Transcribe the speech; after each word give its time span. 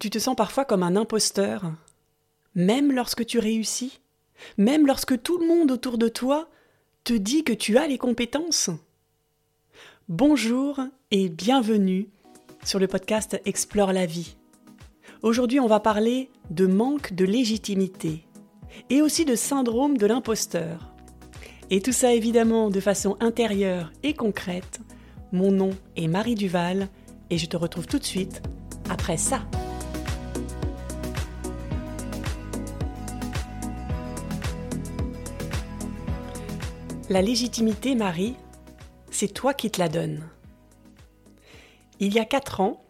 Tu 0.00 0.08
te 0.08 0.18
sens 0.18 0.34
parfois 0.34 0.64
comme 0.64 0.82
un 0.82 0.96
imposteur, 0.96 1.74
même 2.54 2.90
lorsque 2.90 3.26
tu 3.26 3.38
réussis, 3.38 4.00
même 4.56 4.86
lorsque 4.86 5.22
tout 5.22 5.36
le 5.36 5.46
monde 5.46 5.70
autour 5.70 5.98
de 5.98 6.08
toi 6.08 6.48
te 7.04 7.12
dit 7.12 7.44
que 7.44 7.52
tu 7.52 7.76
as 7.76 7.86
les 7.86 7.98
compétences. 7.98 8.70
Bonjour 10.08 10.80
et 11.10 11.28
bienvenue 11.28 12.08
sur 12.64 12.78
le 12.78 12.86
podcast 12.86 13.38
Explore 13.44 13.92
la 13.92 14.06
vie. 14.06 14.36
Aujourd'hui, 15.20 15.60
on 15.60 15.66
va 15.66 15.80
parler 15.80 16.30
de 16.48 16.66
manque 16.66 17.12
de 17.12 17.26
légitimité 17.26 18.24
et 18.88 19.02
aussi 19.02 19.26
de 19.26 19.34
syndrome 19.34 19.98
de 19.98 20.06
l'imposteur. 20.06 20.94
Et 21.68 21.82
tout 21.82 21.92
ça 21.92 22.14
évidemment 22.14 22.70
de 22.70 22.80
façon 22.80 23.18
intérieure 23.20 23.92
et 24.02 24.14
concrète. 24.14 24.80
Mon 25.30 25.52
nom 25.52 25.76
est 25.94 26.08
Marie 26.08 26.36
Duval 26.36 26.88
et 27.28 27.36
je 27.36 27.44
te 27.44 27.58
retrouve 27.58 27.86
tout 27.86 27.98
de 27.98 28.04
suite 28.04 28.40
après 28.88 29.18
ça. 29.18 29.42
La 37.10 37.22
légitimité, 37.22 37.96
Marie, 37.96 38.36
c'est 39.10 39.34
toi 39.34 39.52
qui 39.52 39.68
te 39.68 39.80
la 39.80 39.88
donnes. 39.88 40.28
Il 41.98 42.14
y 42.14 42.20
a 42.20 42.24
quatre 42.24 42.60
ans, 42.60 42.84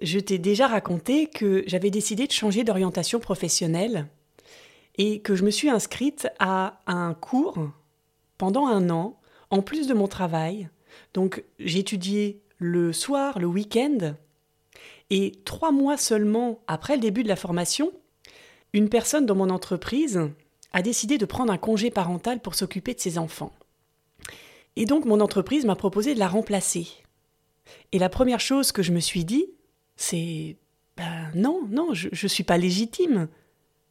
je 0.00 0.20
t'ai 0.20 0.38
déjà 0.38 0.68
raconté 0.68 1.26
que 1.26 1.64
j'avais 1.66 1.90
décidé 1.90 2.28
de 2.28 2.32
changer 2.32 2.62
d'orientation 2.62 3.18
professionnelle 3.18 4.06
et 4.98 5.20
que 5.20 5.34
je 5.34 5.42
me 5.42 5.50
suis 5.50 5.68
inscrite 5.68 6.28
à 6.38 6.78
un 6.86 7.12
cours 7.12 7.58
pendant 8.38 8.68
un 8.68 8.88
an, 8.88 9.18
en 9.50 9.62
plus 9.62 9.88
de 9.88 9.94
mon 9.94 10.06
travail. 10.06 10.68
Donc 11.12 11.42
étudié 11.58 12.40
le 12.58 12.92
soir, 12.92 13.40
le 13.40 13.48
week-end, 13.48 14.14
et 15.10 15.32
trois 15.44 15.72
mois 15.72 15.96
seulement 15.96 16.60
après 16.68 16.94
le 16.94 17.02
début 17.02 17.24
de 17.24 17.28
la 17.28 17.34
formation, 17.34 17.90
une 18.74 18.88
personne 18.88 19.26
dans 19.26 19.34
mon 19.34 19.50
entreprise 19.50 20.30
a 20.72 20.82
décidé 20.82 21.18
de 21.18 21.24
prendre 21.24 21.52
un 21.52 21.58
congé 21.58 21.90
parental 21.90 22.40
pour 22.40 22.54
s'occuper 22.54 22.94
de 22.94 23.00
ses 23.00 23.18
enfants. 23.18 23.52
Et 24.76 24.84
donc 24.84 25.04
mon 25.04 25.20
entreprise 25.20 25.64
m'a 25.64 25.76
proposé 25.76 26.14
de 26.14 26.18
la 26.18 26.28
remplacer. 26.28 26.88
Et 27.92 27.98
la 27.98 28.08
première 28.08 28.40
chose 28.40 28.72
que 28.72 28.82
je 28.82 28.92
me 28.92 29.00
suis 29.00 29.24
dit, 29.24 29.46
c'est 29.96 30.56
ben 30.96 31.30
non, 31.34 31.66
non, 31.68 31.94
je 31.94 32.08
ne 32.10 32.28
suis 32.28 32.44
pas 32.44 32.58
légitime. 32.58 33.28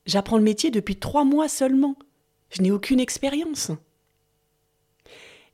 J'apprends 0.05 0.37
le 0.37 0.43
métier 0.43 0.71
depuis 0.71 0.95
trois 0.95 1.23
mois 1.23 1.47
seulement. 1.47 1.95
Je 2.49 2.61
n'ai 2.61 2.71
aucune 2.71 2.99
expérience. 2.99 3.71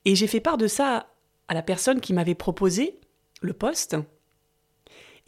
Et 0.06 0.16
j'ai 0.16 0.28
fait 0.28 0.40
part 0.40 0.58
de 0.58 0.68
ça 0.68 1.08
à 1.48 1.54
la 1.54 1.62
personne 1.62 2.02
qui 2.02 2.14
m'avait 2.14 2.36
proposé 2.36 3.00
le 3.42 3.54
poste. 3.54 3.96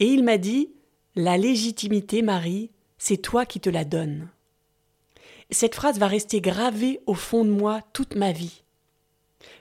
Et 0.00 0.06
il 0.06 0.24
m'a 0.24 0.38
dit 0.38 0.70
La 1.16 1.36
légitimité, 1.36 2.22
Marie, 2.22 2.70
c'est 2.96 3.16
toi 3.18 3.44
qui 3.44 3.60
te 3.60 3.70
la 3.70 3.84
donnes. 3.84 4.28
Cette 5.50 5.74
phrase 5.74 5.98
va 5.98 6.06
rester 6.06 6.40
gravée 6.40 7.00
au 7.06 7.14
fond 7.14 7.44
de 7.44 7.50
moi 7.50 7.82
toute 7.92 8.16
ma 8.16 8.32
vie. 8.32 8.62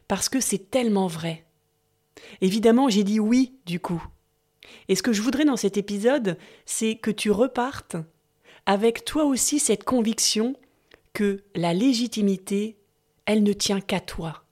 Parce 0.07 0.29
que 0.29 0.39
c'est 0.39 0.69
tellement 0.69 1.07
vrai. 1.07 1.45
Évidemment, 2.41 2.89
j'ai 2.89 3.03
dit 3.03 3.19
oui, 3.19 3.53
du 3.65 3.79
coup. 3.79 4.03
Et 4.89 4.95
ce 4.95 5.03
que 5.03 5.13
je 5.13 5.21
voudrais 5.21 5.45
dans 5.45 5.57
cet 5.57 5.77
épisode, 5.77 6.37
c'est 6.65 6.95
que 6.95 7.11
tu 7.11 7.31
repartes 7.31 7.95
avec 8.65 9.05
toi 9.05 9.23
aussi 9.23 9.59
cette 9.59 9.85
conviction 9.85 10.55
que 11.13 11.43
la 11.55 11.73
légitimité, 11.73 12.77
elle 13.25 13.43
ne 13.43 13.53
tient 13.53 13.81
qu'à 13.81 13.99
toi. 13.99 14.43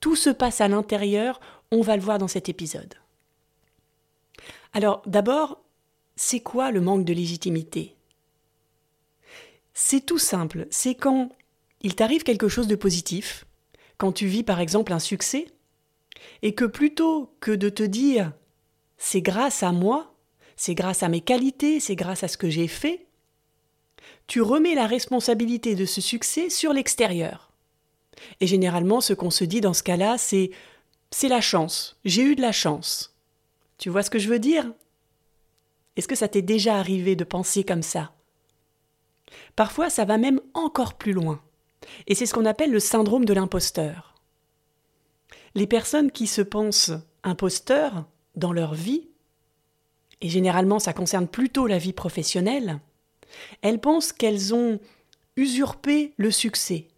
Tout 0.00 0.16
se 0.16 0.30
passe 0.30 0.60
à 0.60 0.68
l'intérieur, 0.68 1.40
on 1.70 1.80
va 1.80 1.96
le 1.96 2.02
voir 2.02 2.18
dans 2.18 2.28
cet 2.28 2.48
épisode. 2.48 2.94
Alors 4.72 5.02
d'abord, 5.06 5.62
c'est 6.16 6.40
quoi 6.40 6.70
le 6.70 6.80
manque 6.80 7.04
de 7.04 7.12
légitimité? 7.12 7.94
C'est 9.74 10.04
tout 10.04 10.18
simple, 10.18 10.66
c'est 10.70 10.94
quand 10.94 11.30
il 11.80 11.94
t'arrive 11.94 12.22
quelque 12.22 12.48
chose 12.48 12.68
de 12.68 12.76
positif, 12.76 13.44
quand 13.98 14.12
tu 14.12 14.26
vis 14.26 14.42
par 14.42 14.60
exemple 14.60 14.92
un 14.92 14.98
succès, 14.98 15.46
et 16.42 16.54
que 16.54 16.64
plutôt 16.64 17.34
que 17.40 17.52
de 17.52 17.68
te 17.68 17.82
dire 17.82 18.32
c'est 18.98 19.22
grâce 19.22 19.62
à 19.62 19.72
moi, 19.72 20.14
c'est 20.56 20.74
grâce 20.74 21.02
à 21.02 21.08
mes 21.08 21.20
qualités, 21.20 21.80
c'est 21.80 21.96
grâce 21.96 22.22
à 22.22 22.28
ce 22.28 22.36
que 22.36 22.50
j'ai 22.50 22.68
fait, 22.68 23.06
tu 24.26 24.40
remets 24.40 24.74
la 24.74 24.86
responsabilité 24.86 25.74
de 25.74 25.86
ce 25.86 26.00
succès 26.00 26.50
sur 26.50 26.72
l'extérieur. 26.72 27.52
Et 28.40 28.46
généralement, 28.46 29.00
ce 29.00 29.12
qu'on 29.12 29.30
se 29.30 29.44
dit 29.44 29.60
dans 29.60 29.74
ce 29.74 29.82
cas-là, 29.82 30.18
c'est 30.18 30.50
c'est 31.10 31.28
la 31.28 31.40
chance, 31.40 31.98
j'ai 32.04 32.22
eu 32.22 32.36
de 32.36 32.40
la 32.40 32.52
chance. 32.52 33.14
Tu 33.78 33.90
vois 33.90 34.02
ce 34.02 34.10
que 34.10 34.18
je 34.18 34.28
veux 34.28 34.38
dire? 34.38 34.72
Est-ce 35.96 36.08
que 36.08 36.14
ça 36.14 36.28
t'est 36.28 36.42
déjà 36.42 36.76
arrivé 36.76 37.16
de 37.16 37.24
penser 37.24 37.64
comme 37.64 37.82
ça? 37.82 38.14
Parfois, 39.56 39.90
ça 39.90 40.04
va 40.04 40.18
même 40.18 40.40
encore 40.54 40.94
plus 40.94 41.12
loin. 41.12 41.40
Et 42.06 42.14
c'est 42.14 42.26
ce 42.26 42.34
qu'on 42.34 42.46
appelle 42.46 42.70
le 42.70 42.80
syndrome 42.80 43.24
de 43.24 43.32
l'imposteur. 43.32 44.14
Les 45.54 45.66
personnes 45.66 46.10
qui 46.10 46.26
se 46.26 46.42
pensent 46.42 46.92
imposteurs 47.22 48.04
dans 48.36 48.52
leur 48.52 48.74
vie, 48.74 49.08
et 50.20 50.28
généralement 50.28 50.78
ça 50.78 50.92
concerne 50.92 51.28
plutôt 51.28 51.66
la 51.66 51.78
vie 51.78 51.92
professionnelle, 51.92 52.80
elles 53.60 53.80
pensent 53.80 54.12
qu'elles 54.12 54.54
ont 54.54 54.80
usurpé 55.36 56.14
le 56.16 56.30
succès, 56.30 56.88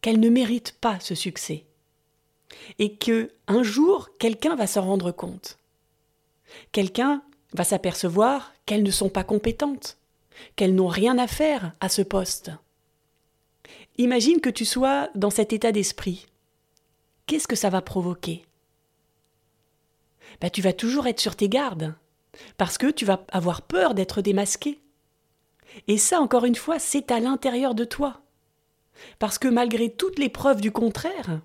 qu'elles 0.00 0.20
ne 0.20 0.28
méritent 0.30 0.76
pas 0.80 1.00
ce 1.00 1.14
succès, 1.14 1.66
et 2.78 2.96
que 2.96 3.32
un 3.46 3.62
jour 3.62 4.10
quelqu'un 4.18 4.56
va 4.56 4.66
s'en 4.66 4.82
rendre 4.82 5.12
compte. 5.12 5.58
Quelqu'un 6.72 7.22
va 7.52 7.64
s'apercevoir 7.64 8.52
qu'elles 8.66 8.82
ne 8.82 8.90
sont 8.90 9.08
pas 9.08 9.24
compétentes, 9.24 9.98
qu'elles 10.56 10.74
n'ont 10.74 10.88
rien 10.88 11.18
à 11.18 11.26
faire 11.26 11.72
à 11.80 11.88
ce 11.88 12.02
poste. 12.02 12.50
Imagine 13.98 14.40
que 14.40 14.50
tu 14.50 14.64
sois 14.64 15.10
dans 15.14 15.30
cet 15.30 15.52
état 15.52 15.72
d'esprit. 15.72 16.26
Qu'est-ce 17.26 17.48
que 17.48 17.56
ça 17.56 17.70
va 17.70 17.82
provoquer? 17.82 18.44
Bah, 20.40 20.50
Tu 20.50 20.62
vas 20.62 20.72
toujours 20.72 21.06
être 21.06 21.20
sur 21.20 21.36
tes 21.36 21.48
gardes, 21.48 21.94
parce 22.56 22.78
que 22.78 22.90
tu 22.90 23.04
vas 23.04 23.24
avoir 23.30 23.62
peur 23.62 23.94
d'être 23.94 24.22
démasqué. 24.22 24.80
Et 25.88 25.98
ça, 25.98 26.20
encore 26.20 26.44
une 26.44 26.54
fois, 26.54 26.78
c'est 26.78 27.10
à 27.10 27.20
l'intérieur 27.20 27.74
de 27.74 27.84
toi. 27.84 28.20
Parce 29.18 29.38
que 29.38 29.48
malgré 29.48 29.90
toutes 29.90 30.18
les 30.18 30.28
preuves 30.28 30.60
du 30.60 30.70
contraire, 30.70 31.40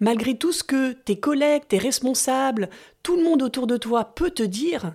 malgré 0.00 0.36
tout 0.36 0.52
ce 0.52 0.64
que 0.64 0.92
tes 0.92 1.18
collègues, 1.18 1.66
tes 1.68 1.78
responsables, 1.78 2.70
tout 3.02 3.16
le 3.16 3.24
monde 3.24 3.42
autour 3.42 3.66
de 3.66 3.76
toi 3.76 4.04
peut 4.04 4.30
te 4.30 4.42
dire, 4.42 4.94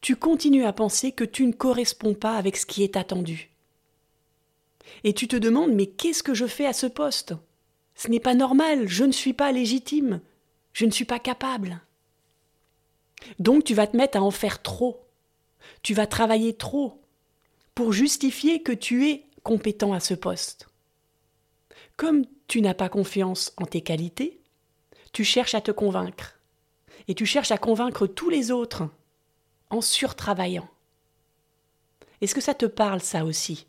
tu 0.00 0.16
continues 0.16 0.64
à 0.64 0.72
penser 0.72 1.12
que 1.12 1.24
tu 1.24 1.46
ne 1.46 1.52
corresponds 1.52 2.14
pas 2.14 2.36
avec 2.36 2.56
ce 2.56 2.66
qui 2.66 2.82
est 2.82 2.96
attendu. 2.96 3.50
Et 5.04 5.12
tu 5.12 5.28
te 5.28 5.36
demandes 5.36 5.72
mais 5.72 5.86
qu'est-ce 5.86 6.22
que 6.22 6.34
je 6.34 6.46
fais 6.46 6.66
à 6.66 6.72
ce 6.72 6.86
poste? 6.86 7.34
Ce 7.94 8.08
n'est 8.08 8.20
pas 8.20 8.34
normal, 8.34 8.86
je 8.86 9.04
ne 9.04 9.12
suis 9.12 9.32
pas 9.32 9.52
légitime, 9.52 10.20
je 10.72 10.84
ne 10.84 10.90
suis 10.90 11.04
pas 11.04 11.18
capable. 11.18 11.80
Donc 13.38 13.64
tu 13.64 13.74
vas 13.74 13.86
te 13.86 13.96
mettre 13.96 14.18
à 14.18 14.22
en 14.22 14.30
faire 14.30 14.62
trop. 14.62 15.02
Tu 15.82 15.94
vas 15.94 16.06
travailler 16.06 16.54
trop 16.54 17.00
pour 17.74 17.92
justifier 17.92 18.62
que 18.62 18.72
tu 18.72 19.08
es 19.08 19.24
compétent 19.42 19.92
à 19.92 20.00
ce 20.00 20.14
poste. 20.14 20.68
Comme 21.96 22.24
tu 22.46 22.60
n'as 22.60 22.74
pas 22.74 22.88
confiance 22.88 23.52
en 23.56 23.64
tes 23.64 23.80
qualités, 23.80 24.40
tu 25.12 25.24
cherches 25.24 25.54
à 25.54 25.60
te 25.60 25.70
convaincre. 25.70 26.38
Et 27.08 27.14
tu 27.14 27.24
cherches 27.24 27.52
à 27.52 27.58
convaincre 27.58 28.06
tous 28.06 28.28
les 28.28 28.50
autres 28.50 28.88
en 29.70 29.80
surtravaillant. 29.80 30.68
Est-ce 32.20 32.34
que 32.34 32.40
ça 32.40 32.54
te 32.54 32.66
parle 32.66 33.00
ça 33.00 33.24
aussi? 33.24 33.66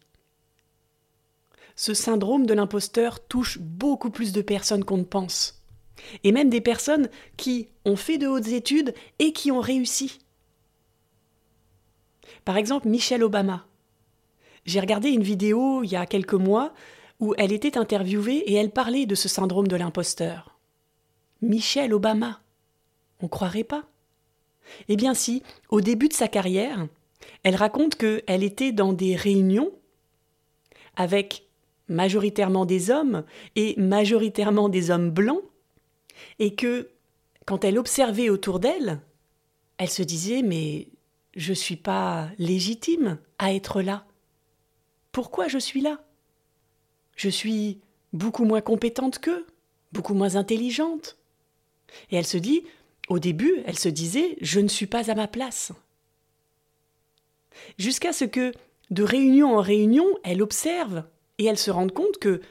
Ce 1.75 1.94
syndrome 1.94 2.46
de 2.46 2.53
l'imposteur 2.53 3.19
touche 3.19 3.59
beaucoup 3.59 4.09
plus 4.09 4.31
de 4.31 4.41
personnes 4.41 4.84
qu'on 4.84 4.97
ne 4.97 5.03
pense. 5.03 5.62
Et 6.24 6.31
même 6.31 6.50
des 6.50 6.62
personnes 6.62 7.09
qui 7.38 7.68
ont 7.85 7.96
fait 7.96 8.18
de 8.18 8.28
hautes 8.28 8.47
études 8.47 8.94
et 9.19 9.34
qui 9.34 9.52
ont 9.52 9.59
réussi. 9.59 10.19
Par 12.46 12.58
exemple, 12.58 12.88
Michelle 12.88 13.23
Obama. 13.23 13.66
J'ai 14.66 14.79
regardé 14.79 15.09
une 15.09 15.23
vidéo 15.23 15.84
il 15.84 15.91
y 15.91 15.96
a 15.96 16.05
quelques 16.05 16.34
mois 16.34 16.73
où 17.20 17.34
elle 17.38 17.52
était 17.52 17.78
interviewée 17.78 18.38
et 18.38 18.53
elle 18.53 18.72
parlait 18.72 19.05
de 19.05 19.16
ce 19.16 19.29
syndrome 19.29 19.67
de 19.67 19.76
l'imposteur. 19.76 20.58
Michelle 21.41 21.93
Obama. 21.93 22.41
On 23.22 23.28
croirait 23.28 23.64
pas 23.64 23.84
eh 24.90 24.96
bien 24.96 25.14
si, 25.14 25.43
au 25.69 25.81
début 25.81 26.08
de 26.08 26.14
sa 26.14 26.28
carrière, 26.28 26.87
elle 27.43 27.55
raconte 27.55 27.96
qu'elle 27.96 28.43
était 28.43 28.72
dans 28.72 28.93
des 28.93 29.16
réunions 29.16 29.72
avec 30.96 31.43
majoritairement 31.87 32.66
des 32.66 32.90
hommes 32.90 33.23
et 33.55 33.75
majoritairement 33.78 34.69
des 34.69 34.91
hommes 34.91 35.11
blancs, 35.11 35.43
et 36.40 36.55
que 36.55 36.90
quand 37.46 37.64
elle 37.64 37.78
observait 37.78 38.29
autour 38.29 38.59
d'elle, 38.59 38.99
elle 39.78 39.90
se 39.90 40.03
disait 40.03 40.41
mais 40.41 40.87
je 41.35 41.52
ne 41.52 41.55
suis 41.55 41.75
pas 41.75 42.29
légitime 42.40 43.19
à 43.37 43.53
être 43.53 43.81
là. 43.81 44.05
Pourquoi 45.11 45.47
je 45.47 45.59
suis 45.59 45.81
là? 45.81 46.03
Je 47.16 47.29
suis 47.29 47.79
beaucoup 48.14 48.43
moins 48.46 48.61
compétente 48.61 49.19
qu'eux, 49.19 49.46
beaucoup 49.91 50.14
moins 50.14 50.35
intelligente. 50.35 51.17
Et 52.11 52.17
elle 52.17 52.25
se 52.25 52.37
dit 52.37 52.64
au 53.07 53.19
début, 53.19 53.61
elle 53.65 53.79
se 53.79 53.89
disait 53.89 54.37
Je 54.41 54.59
ne 54.59 54.67
suis 54.67 54.87
pas 54.87 55.09
à 55.09 55.15
ma 55.15 55.27
place. 55.27 55.71
Jusqu'à 57.77 58.13
ce 58.13 58.25
que, 58.25 58.51
de 58.91 59.03
réunion 59.03 59.57
en 59.57 59.61
réunion, 59.61 60.05
elle 60.23 60.41
observe 60.41 61.03
et 61.37 61.45
elle 61.45 61.57
se 61.57 61.71
rende 61.71 61.91
compte 61.91 62.17
que, 62.17 62.41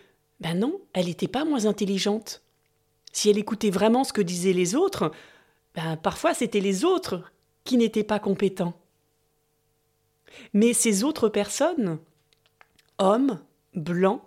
ben 0.40 0.58
non, 0.58 0.80
elle 0.92 1.06
n'était 1.06 1.28
pas 1.28 1.44
moins 1.44 1.66
intelligente. 1.66 2.42
Si 3.12 3.30
elle 3.30 3.38
écoutait 3.38 3.70
vraiment 3.70 4.04
ce 4.04 4.12
que 4.12 4.20
disaient 4.20 4.52
les 4.52 4.74
autres, 4.74 5.10
ben 5.74 5.96
parfois 5.96 6.34
c'était 6.34 6.60
les 6.60 6.84
autres 6.84 7.22
qui 7.64 7.76
n'étaient 7.76 8.04
pas 8.04 8.18
compétents. 8.18 8.74
Mais 10.52 10.72
ces 10.72 11.04
autres 11.04 11.28
personnes, 11.28 11.98
hommes, 12.98 13.40
blancs, 13.74 14.22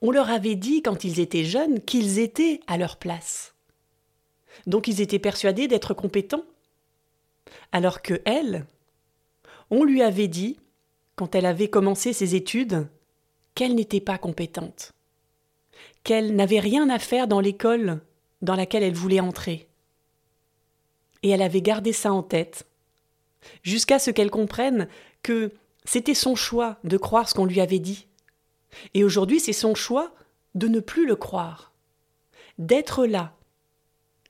on 0.00 0.10
leur 0.10 0.30
avait 0.30 0.54
dit 0.54 0.82
quand 0.82 1.04
ils 1.04 1.20
étaient 1.20 1.44
jeunes 1.44 1.80
qu'ils 1.80 2.18
étaient 2.18 2.60
à 2.66 2.76
leur 2.76 2.96
place. 2.96 3.51
Donc 4.66 4.88
ils 4.88 5.00
étaient 5.00 5.18
persuadés 5.18 5.68
d'être 5.68 5.94
compétents. 5.94 6.44
Alors 7.72 8.02
que 8.02 8.20
elle, 8.24 8.66
on 9.70 9.84
lui 9.84 10.02
avait 10.02 10.28
dit, 10.28 10.58
quand 11.16 11.34
elle 11.34 11.46
avait 11.46 11.68
commencé 11.68 12.12
ses 12.12 12.34
études, 12.34 12.86
qu'elle 13.54 13.74
n'était 13.74 14.00
pas 14.00 14.18
compétente, 14.18 14.92
qu'elle 16.04 16.34
n'avait 16.34 16.60
rien 16.60 16.88
à 16.90 16.98
faire 16.98 17.28
dans 17.28 17.40
l'école 17.40 18.00
dans 18.40 18.56
laquelle 18.56 18.82
elle 18.82 18.94
voulait 18.94 19.20
entrer. 19.20 19.68
Et 21.22 21.30
elle 21.30 21.42
avait 21.42 21.62
gardé 21.62 21.92
ça 21.92 22.12
en 22.12 22.22
tête, 22.22 22.66
jusqu'à 23.62 23.98
ce 23.98 24.10
qu'elle 24.10 24.30
comprenne 24.30 24.88
que 25.22 25.52
c'était 25.84 26.14
son 26.14 26.34
choix 26.34 26.78
de 26.84 26.96
croire 26.96 27.28
ce 27.28 27.34
qu'on 27.34 27.46
lui 27.46 27.60
avait 27.60 27.78
dit. 27.78 28.06
Et 28.94 29.04
aujourd'hui, 29.04 29.40
c'est 29.40 29.52
son 29.52 29.74
choix 29.74 30.12
de 30.54 30.68
ne 30.68 30.80
plus 30.80 31.06
le 31.06 31.16
croire, 31.16 31.72
d'être 32.58 33.06
là. 33.06 33.34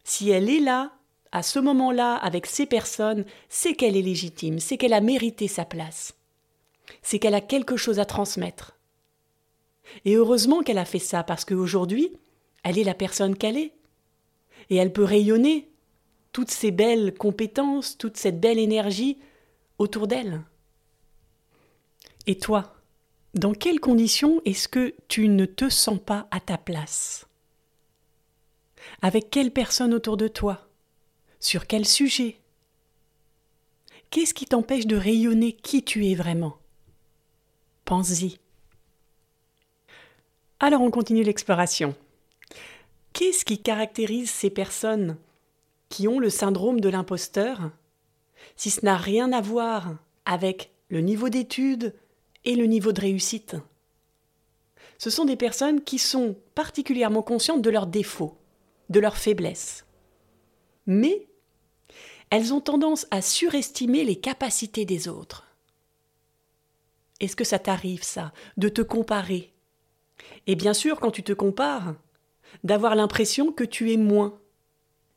Si 0.05 0.31
elle 0.31 0.51
est 0.51 0.61
là, 0.61 0.93
à 1.33 1.43
ce 1.43 1.59
moment-là, 1.59 2.17
avec 2.17 2.47
ces 2.47 2.67
personnes, 2.67 3.25
c'est 3.49 3.75
qu'elle 3.75 3.97
est 3.97 4.03
légitime, 4.03 4.59
c'est 4.59 4.77
qu'elle 4.77 4.93
a 4.93 5.01
mérité 5.01 5.49
sa 5.49 5.65
place, 5.65 6.15
c'est 7.01 7.19
qu'elle 7.19 7.35
a 7.35 7.41
quelque 7.41 7.77
chose 7.77 7.99
à 7.99 8.05
transmettre. 8.05 8.79
Et 10.05 10.15
heureusement 10.15 10.63
qu'elle 10.63 10.79
a 10.79 10.85
fait 10.85 10.99
ça, 10.99 11.23
parce 11.23 11.45
qu'aujourd'hui, 11.45 12.13
elle 12.65 12.79
est 12.79 12.85
la 12.85 12.95
personne 12.95 13.37
qu'elle 13.37 13.57
est. 13.57 13.73
Et 14.71 14.77
elle 14.77 14.93
peut 14.93 15.05
rayonner 15.05 15.71
toutes 16.33 16.51
ces 16.51 16.71
belles 16.71 17.15
compétences, 17.15 17.99
toute 17.99 18.17
cette 18.17 18.41
belle 18.41 18.59
énergie 18.59 19.19
autour 19.79 20.07
d'elle. 20.07 20.43
Et 22.27 22.39
toi, 22.39 22.75
dans 23.35 23.53
quelles 23.53 23.81
conditions 23.81 24.41
est-ce 24.45 24.69
que 24.69 24.95
tu 25.09 25.29
ne 25.29 25.45
te 25.45 25.69
sens 25.69 25.99
pas 25.99 26.29
à 26.31 26.41
ta 26.41 26.59
place? 26.59 27.27
Avec 29.05 29.31
quelle 29.31 29.51
personne 29.51 29.95
autour 29.95 30.17
de 30.17 30.29
toi? 30.29 30.69
Sur 31.41 31.67
quel 31.67 31.85
sujet? 31.85 32.37
Qu'est-ce 34.11 34.33
qui 34.33 34.47
t'empêche 34.47 34.87
de 34.87 34.95
rayonner 34.95 35.55
qui 35.55 35.83
tu 35.83 36.07
es 36.07 36.15
vraiment? 36.15 36.59
Pense-y. 37.85 38.39
Alors 40.61 40.83
on 40.83 40.93
continue 40.93 41.25
l'exploration. 41.25 41.97
Qu'est-ce 43.13 43.45
qui 43.45 43.61
caractérise 43.61 44.31
ces 44.31 44.51
personnes 44.51 45.17
qui 45.89 46.07
ont 46.07 46.21
le 46.21 46.31
syndrome 46.31 46.81
de 46.81 46.89
l'imposteur 46.89 47.73
si 48.55 48.71
ce 48.71 48.85
n'a 48.85 48.97
rien 48.97 49.33
à 49.33 49.41
voir 49.41 49.97
avec 50.27 50.71
le 50.91 51.01
niveau 51.01 51.29
d'études 51.29 51.93
et 52.45 52.55
le 52.55 52.67
niveau 52.67 52.93
de 52.93 53.01
réussite? 53.01 53.57
Ce 54.99 55.11
sont 55.11 55.25
des 55.25 55.37
personnes 55.37 55.83
qui 55.83 55.99
sont 55.99 56.37
particulièrement 56.55 57.23
conscientes 57.23 57.63
de 57.63 57.71
leurs 57.71 57.89
défauts, 57.89 58.39
de 58.93 59.01
leurs 59.01 59.17
faiblesses. 59.17 59.85
Mais 60.87 61.27
elles 62.31 62.55
ont 62.55 62.61
tendance 62.61 63.07
à 63.11 63.21
surestimer 63.21 64.05
les 64.05 64.17
capacités 64.17 64.85
des 64.85 65.09
autres. 65.09 65.47
Est-ce 67.21 67.37
que 67.37 67.45
ça 67.45 67.59
t'arrive, 67.59 68.03
ça, 68.03 68.33
de 68.57 68.69
te 68.69 68.83
comparer? 68.83 69.53
Et 70.47 70.57
bien 70.57 70.75
sûr, 70.75 71.01
quand 71.01 71.11
tu 71.11 71.23
te 71.23 71.33
compares, 71.33 71.95
d'avoir 72.65 72.95
l'impression 72.95 73.53
que 73.53 73.65
tu 73.65 73.93
es 73.93 73.97
moins, 73.97 74.39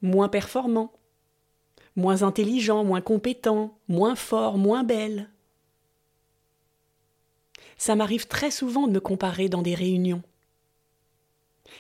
moins 0.02 0.30
performant, 0.30 0.94
moins 1.96 2.24
intelligent, 2.24 2.84
moins 2.84 3.02
compétent, 3.02 3.78
moins 3.88 4.16
fort, 4.16 4.58
moins 4.58 4.84
belle. 4.84 5.30
Ça 7.78 7.96
m'arrive 7.96 8.28
très 8.28 8.52
souvent 8.52 8.88
de 8.88 8.94
me 8.94 9.00
comparer 9.00 9.50
dans 9.50 9.62
des 9.62 9.76
réunions. 9.76 10.22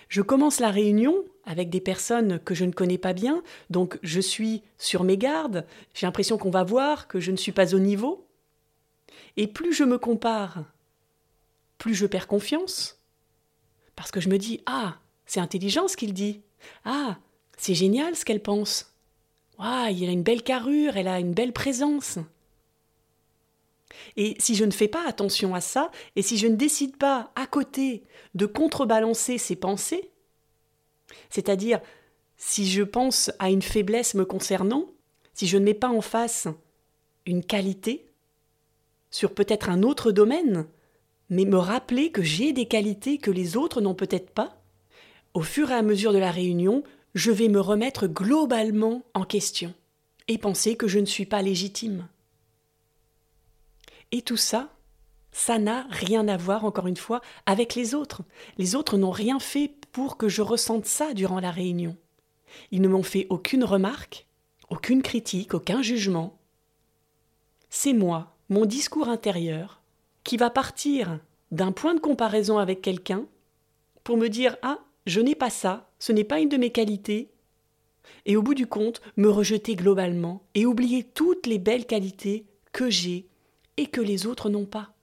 Je 0.09 0.21
commence 0.21 0.59
la 0.59 0.71
réunion 0.71 1.23
avec 1.45 1.69
des 1.69 1.81
personnes 1.81 2.39
que 2.39 2.55
je 2.55 2.65
ne 2.65 2.71
connais 2.71 2.97
pas 2.97 3.13
bien, 3.13 3.43
donc 3.69 3.99
je 4.01 4.19
suis 4.19 4.63
sur 4.77 5.03
mes 5.03 5.17
gardes, 5.17 5.65
j'ai 5.93 6.05
l'impression 6.05 6.37
qu'on 6.37 6.49
va 6.49 6.63
voir 6.63 7.07
que 7.07 7.19
je 7.19 7.31
ne 7.31 7.37
suis 7.37 7.51
pas 7.51 7.75
au 7.75 7.79
niveau. 7.79 8.27
Et 9.37 9.47
plus 9.47 9.73
je 9.73 9.83
me 9.83 9.97
compare, 9.97 10.63
plus 11.77 11.93
je 11.93 12.05
perds 12.05 12.27
confiance, 12.27 12.99
parce 13.95 14.11
que 14.11 14.19
je 14.19 14.29
me 14.29 14.37
dis 14.37 14.61
Ah, 14.65 14.97
c'est 15.25 15.39
intelligent 15.39 15.87
ce 15.87 15.97
qu'il 15.97 16.13
dit. 16.13 16.41
Ah, 16.83 17.17
c'est 17.57 17.75
génial 17.75 18.15
ce 18.15 18.25
qu'elle 18.25 18.41
pense. 18.41 18.93
Ah, 19.57 19.89
il 19.91 20.09
a 20.09 20.11
une 20.11 20.23
belle 20.23 20.43
carrure, 20.43 20.97
elle 20.97 21.07
a 21.07 21.19
une 21.19 21.33
belle 21.33 21.53
présence. 21.53 22.19
Et 24.17 24.35
si 24.39 24.55
je 24.55 24.65
ne 24.65 24.71
fais 24.71 24.87
pas 24.87 25.07
attention 25.07 25.55
à 25.55 25.61
ça, 25.61 25.91
et 26.15 26.21
si 26.21 26.37
je 26.37 26.47
ne 26.47 26.55
décide 26.55 26.97
pas 26.97 27.31
à 27.35 27.47
côté 27.47 28.03
de 28.33 28.45
contrebalancer 28.45 29.37
ces 29.37 29.55
pensées, 29.55 30.09
c'est-à-dire 31.29 31.79
si 32.37 32.69
je 32.69 32.83
pense 32.83 33.31
à 33.39 33.49
une 33.49 33.61
faiblesse 33.61 34.13
me 34.13 34.25
concernant, 34.25 34.85
si 35.33 35.47
je 35.47 35.57
ne 35.57 35.65
mets 35.65 35.73
pas 35.73 35.89
en 35.89 36.01
face 36.01 36.47
une 37.25 37.43
qualité 37.43 38.05
sur 39.09 39.33
peut-être 39.33 39.69
un 39.69 39.83
autre 39.83 40.11
domaine, 40.11 40.65
mais 41.29 41.45
me 41.45 41.57
rappeler 41.57 42.11
que 42.11 42.21
j'ai 42.21 42.53
des 42.53 42.67
qualités 42.67 43.17
que 43.17 43.31
les 43.31 43.57
autres 43.57 43.81
n'ont 43.81 43.95
peut-être 43.95 44.31
pas, 44.31 44.61
au 45.33 45.41
fur 45.41 45.71
et 45.71 45.75
à 45.75 45.81
mesure 45.81 46.13
de 46.13 46.17
la 46.17 46.31
réunion, 46.31 46.83
je 47.13 47.31
vais 47.31 47.47
me 47.47 47.59
remettre 47.59 48.07
globalement 48.07 49.03
en 49.13 49.23
question 49.23 49.73
et 50.27 50.37
penser 50.37 50.75
que 50.75 50.87
je 50.87 50.99
ne 50.99 51.05
suis 51.05 51.25
pas 51.25 51.41
légitime. 51.41 52.07
Et 54.11 54.21
tout 54.21 54.37
ça, 54.37 54.69
ça 55.31 55.59
n'a 55.59 55.87
rien 55.89 56.27
à 56.27 56.37
voir, 56.37 56.63
encore 56.63 56.87
une 56.87 56.95
fois, 56.95 57.21
avec 57.45 57.75
les 57.75 57.93
autres. 57.93 58.21
Les 58.57 58.75
autres 58.75 58.97
n'ont 58.97 59.11
rien 59.11 59.39
fait 59.39 59.73
pour 59.95 60.17
que 60.17 60.27
je 60.27 60.41
ressente 60.41 60.85
ça 60.85 61.13
durant 61.13 61.39
la 61.39 61.51
réunion. 61.51 61.95
Ils 62.71 62.81
ne 62.81 62.89
m'ont 62.89 63.01
fait 63.01 63.27
aucune 63.29 63.63
remarque, 63.63 64.25
aucune 64.67 65.01
critique, 65.01 65.53
aucun 65.53 65.81
jugement. 65.81 66.37
C'est 67.69 67.93
moi, 67.93 68.35
mon 68.49 68.65
discours 68.65 69.07
intérieur, 69.07 69.81
qui 70.25 70.35
va 70.35 70.49
partir 70.49 71.21
d'un 71.51 71.71
point 71.71 71.95
de 71.95 72.01
comparaison 72.01 72.57
avec 72.57 72.81
quelqu'un 72.81 73.25
pour 74.03 74.17
me 74.17 74.27
dire 74.27 74.57
Ah, 74.63 74.79
je 75.05 75.21
n'ai 75.21 75.33
pas 75.33 75.49
ça, 75.49 75.89
ce 75.97 76.11
n'est 76.11 76.25
pas 76.25 76.41
une 76.41 76.49
de 76.49 76.57
mes 76.57 76.73
qualités, 76.73 77.31
et 78.25 78.35
au 78.35 78.41
bout 78.41 78.53
du 78.53 78.67
compte, 78.67 79.01
me 79.15 79.29
rejeter 79.29 79.77
globalement 79.77 80.43
et 80.55 80.65
oublier 80.65 81.05
toutes 81.05 81.47
les 81.47 81.57
belles 81.57 81.85
qualités 81.85 82.45
que 82.73 82.89
j'ai 82.89 83.29
et 83.77 83.87
que 83.87 84.01
les 84.01 84.25
autres 84.25 84.49
n'ont 84.49 84.65
pas. 84.65 84.93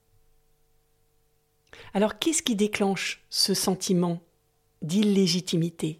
Alors 1.95 2.19
qu'est-ce 2.19 2.43
qui 2.43 2.55
déclenche 2.55 3.23
ce 3.31 3.55
sentiment 3.55 4.21
d'illégitimité 4.83 5.99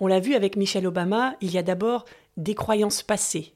On 0.00 0.06
l'a 0.06 0.20
vu 0.20 0.34
avec 0.34 0.56
Michelle 0.56 0.86
Obama, 0.86 1.36
il 1.40 1.50
y 1.50 1.58
a 1.58 1.62
d'abord 1.62 2.04
des 2.36 2.54
croyances 2.54 3.02
passées. 3.02 3.52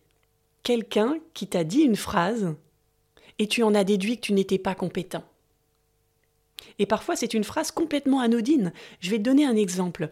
Quelqu'un 0.63 1.17
qui 1.35 1.47
t'a 1.47 1.65
dit 1.65 1.81
une 1.81 1.97
phrase 1.97 2.55
et 3.39 3.49
tu 3.49 3.63
en 3.63 3.75
as 3.75 3.85
déduit 3.85 4.17
que 4.17 4.27
tu 4.27 4.33
n'étais 4.33 4.59
pas 4.59 4.75
compétent. 4.75 5.25
Et 6.79 6.87
parfois 6.87 7.17
c'est 7.17 7.35
une 7.35 7.45
phrase 7.45 7.71
complètement 7.71 8.21
anodine. 8.21 8.73
Je 9.01 9.11
vais 9.11 9.19
te 9.19 9.23
donner 9.23 9.47
un 9.47 9.57
exemple. 9.57 10.11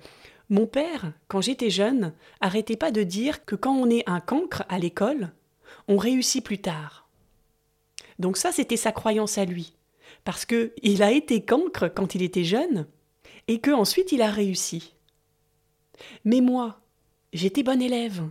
Mon 0.49 0.67
père, 0.67 1.13
quand 1.29 1.41
j'étais 1.41 1.71
jeune, 1.71 2.13
arrêtait 2.41 2.77
pas 2.77 2.91
de 2.91 3.03
dire 3.03 3.45
que 3.45 3.55
quand 3.55 3.75
on 3.75 3.91
est 3.91 4.09
un 4.09 4.21
cancre 4.21 4.65
à 4.69 4.79
l'école, 4.79 5.33
on 5.87 5.97
réussit 5.97 6.45
plus 6.45 6.59
tard. 6.59 7.09
Donc 8.19 8.37
ça, 8.37 8.53
c'était 8.53 8.77
sa 8.77 8.93
croyance 8.93 9.39
à 9.39 9.45
lui, 9.45 9.75
parce 10.25 10.45
que 10.45 10.73
il 10.83 11.03
a 11.03 11.13
été 11.13 11.45
cancre 11.45 11.89
quand 11.89 12.15
il 12.15 12.23
était 12.23 12.45
jeune, 12.45 12.87
et 13.51 13.59
que 13.59 13.73
ensuite 13.73 14.13
il 14.13 14.23
a 14.23 14.31
réussi. 14.31 14.95
Mais 16.25 16.41
moi, 16.41 16.81
j'étais 17.33 17.65
bon 17.65 17.83
élève. 17.83 18.23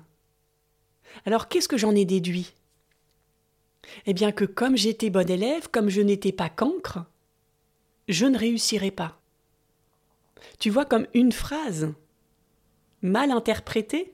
Alors 1.26 1.50
qu'est-ce 1.50 1.68
que 1.68 1.78
j'en 1.78 1.94
ai 1.94 2.06
déduit? 2.06 2.54
Eh 4.06 4.14
bien 4.14 4.32
que 4.32 4.46
comme 4.46 4.78
j'étais 4.78 5.10
bon 5.10 5.30
élève, 5.30 5.70
comme 5.70 5.90
je 5.90 6.00
n'étais 6.00 6.32
pas 6.32 6.48
cancre, 6.48 7.00
je 8.08 8.26
ne 8.26 8.38
réussirais 8.38 8.92
pas. 8.92 9.20
Tu 10.58 10.70
vois 10.70 10.86
comme 10.86 11.06
une 11.14 11.34
phrase 11.34 11.94
mal 13.02 13.32
interprétée 13.32 14.14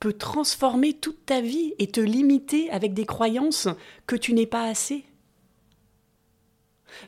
peut 0.00 0.12
transformer 0.12 0.92
toute 0.92 1.24
ta 1.24 1.40
vie 1.40 1.74
et 1.78 1.86
te 1.86 2.00
limiter 2.00 2.68
avec 2.70 2.94
des 2.94 3.06
croyances 3.06 3.68
que 4.08 4.16
tu 4.16 4.32
n'es 4.34 4.46
pas 4.46 4.64
assez. 4.64 5.04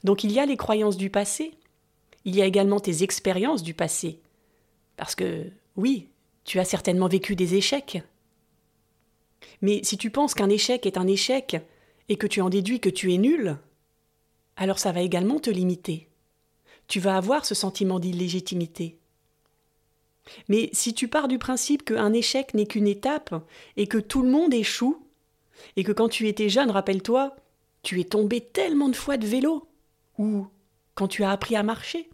Donc 0.04 0.23
il 0.23 0.30
y 0.30 0.38
a 0.38 0.46
les 0.46 0.56
croyances 0.56 0.96
du 0.96 1.11
passé, 1.11 1.58
il 2.25 2.35
y 2.35 2.43
a 2.43 2.47
également 2.47 2.81
tes 2.81 3.02
expériences 3.02 3.62
du 3.62 3.75
passé. 3.75 4.21
Parce 4.97 5.14
que 5.14 5.50
oui, 5.76 6.09
tu 6.45 6.59
as 6.59 6.64
certainement 6.64 7.09
vécu 7.09 7.37
des 7.37 7.54
échecs, 7.54 8.02
Mais 9.61 9.81
si 9.83 9.97
tu 9.99 10.11
penses 10.11 10.35
qu'un 10.35 10.49
échec 10.49 10.87
est 10.87 10.99
un 10.99 11.07
échec 11.07 11.57
et 12.09 12.16
que 12.16 12.26
tu 12.26 12.40
en 12.40 12.49
déduis 12.50 12.81
que 12.81 12.88
tu 12.88 13.12
es 13.12 13.19
nul, 13.19 13.57
alors 14.57 14.78
ça 14.78 14.93
va 14.93 15.00
également 15.00 15.40
te 15.40 15.50
limiter. 15.50 16.09
Tu 16.87 17.00
vas 17.00 17.16
avoir 17.16 17.45
ce 17.45 17.54
sentiment 17.54 17.99
d'illégitimité. 17.99 18.99
Mais 20.49 20.71
si 20.73 20.95
tu 20.95 21.09
pars 21.09 21.28
du 21.28 21.38
principe 21.38 21.85
qu'un 21.85 22.12
échec 22.12 22.54
n'est 22.54 22.66
qu'une 22.66 22.87
étape 22.87 23.35
et 23.76 23.87
que 23.87 23.99
tout 23.99 24.23
le 24.23 24.31
monde 24.31 24.54
échoue, 24.54 25.02
et 25.76 25.85
que 25.85 25.93
quand 25.93 26.09
tu 26.09 26.28
étais 26.28 26.49
jeune, 26.49 26.71
rappelle-toi, 26.71 27.37
tu 27.83 28.00
es 28.00 28.04
tombé 28.04 28.40
tellement 28.40 28.88
de 28.88 28.97
fois 28.97 29.16
de 29.16 29.26
vélo, 29.26 29.69
ou 30.19 30.47
quand 30.95 31.09
tu 31.09 31.25
as 31.25 31.31
appris 31.31 31.57
à 31.57 31.62
marcher, 31.62 32.09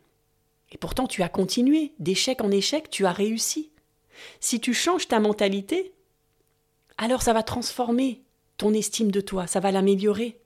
et 0.73 0.79
pourtant 0.79 1.07
tu 1.07 1.23
as 1.23 1.29
continué, 1.29 1.93
d'échec 1.99 2.41
en 2.41 2.51
échec, 2.51 2.91
tu 2.91 3.07
as 3.07 3.13
réussi. 3.13 3.71
Si 4.41 4.61
tu 4.61 4.75
changes 4.75 5.09
ta 5.09 5.21
mentalité, 5.21 5.93
alors 6.99 7.23
ça 7.23 7.33
va 7.33 7.43
transformer 7.43 8.23
ton 8.57 8.75
estime 8.75 9.11
de 9.11 9.21
toi, 9.21 9.47
ça 9.47 9.61
va 9.61 9.73
l'améliorer. 9.73 10.39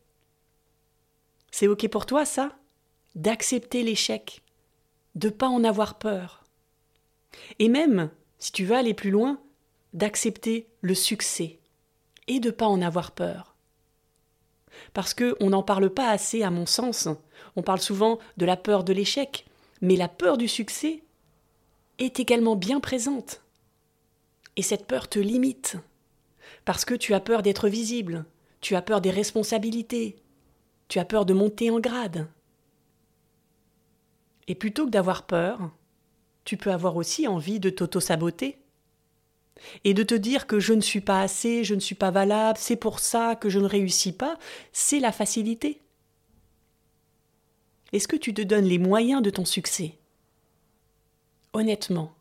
C'est 1.50 1.69
OK 1.69 1.88
pour 1.88 2.07
toi, 2.07 2.25
ça? 2.25 2.57
D'accepter 3.14 3.83
l'échec, 3.83 4.43
de 5.14 5.28
pas 5.28 5.49
en 5.49 5.64
avoir 5.64 5.99
peur. 5.99 6.45
Et 7.59 7.69
même, 7.69 8.11
si 8.38 8.52
tu 8.52 8.64
veux 8.64 8.76
aller 8.76 8.95
plus 8.95 9.11
loin, 9.11 9.40
d'accepter 9.93 10.69
le 10.81 10.95
succès 10.95 11.59
et 12.26 12.40
de 12.40 12.50
pas 12.50 12.66
en 12.66 12.83
avoir 12.83 13.12
peur. 13.12 13.54
Parce 14.93 15.14
que 15.14 15.37
on 15.40 15.50
n'en 15.50 15.62
parle 15.62 15.90
pas 15.90 16.11
assez, 16.11 16.43
à 16.43 16.50
mon 16.50 16.66
sens. 16.66 17.09
On 17.57 17.62
parle 17.62 17.81
souvent 17.81 18.19
de 18.37 18.45
la 18.45 18.57
peur 18.57 18.85
de 18.85 18.93
l'échec, 18.93 19.47
mais 19.84 19.96
la 19.96 20.08
peur 20.08 20.38
du 20.38 20.48
succès 20.48 21.02
est 21.98 22.18
également 22.18 22.56
bien 22.56 22.80
présente. 22.80 23.42
Et 24.56 24.62
cette 24.62 24.86
peur 24.86 25.08
te 25.08 25.18
limite, 25.18 25.76
parce 26.64 26.86
que 26.86 26.94
tu 26.94 27.12
as 27.12 27.20
peur 27.20 27.42
d'être 27.42 27.68
visible, 27.68 28.24
tu 28.62 28.76
as 28.76 28.82
peur 28.82 29.02
des 29.02 29.10
responsabilités, 29.10 30.16
tu 30.88 30.98
as 30.98 31.04
peur 31.04 31.26
de 31.26 31.34
monter 31.34 31.70
en 31.70 31.80
grade. 31.80 32.26
Et 34.48 34.54
plutôt 34.54 34.86
que 34.86 34.90
d'avoir 34.90 35.26
peur, 35.26 35.70
tu 36.44 36.56
peux 36.56 36.72
avoir 36.72 36.96
aussi 36.96 37.28
envie 37.28 37.60
de 37.60 37.68
t'auto-saboter 37.68 38.56
et 39.84 39.92
de 39.92 40.02
te 40.02 40.14
dire 40.14 40.46
que 40.46 40.60
je 40.60 40.72
ne 40.72 40.80
suis 40.80 41.02
pas 41.02 41.20
assez, 41.20 41.62
je 41.62 41.74
ne 41.74 41.80
suis 41.80 41.94
pas 41.94 42.10
valable, 42.10 42.58
c'est 42.58 42.76
pour 42.76 43.00
ça 43.00 43.36
que 43.36 43.50
je 43.50 43.58
ne 43.58 43.66
réussis 43.66 44.12
pas, 44.12 44.38
c'est 44.72 44.98
la 44.98 45.12
facilité. 45.12 45.83
Est-ce 47.94 48.08
que 48.08 48.16
tu 48.16 48.34
te 48.34 48.42
donnes 48.42 48.64
les 48.64 48.78
moyens 48.78 49.22
de 49.22 49.30
ton 49.30 49.44
succès? 49.44 49.96
Honnêtement, 51.52 52.12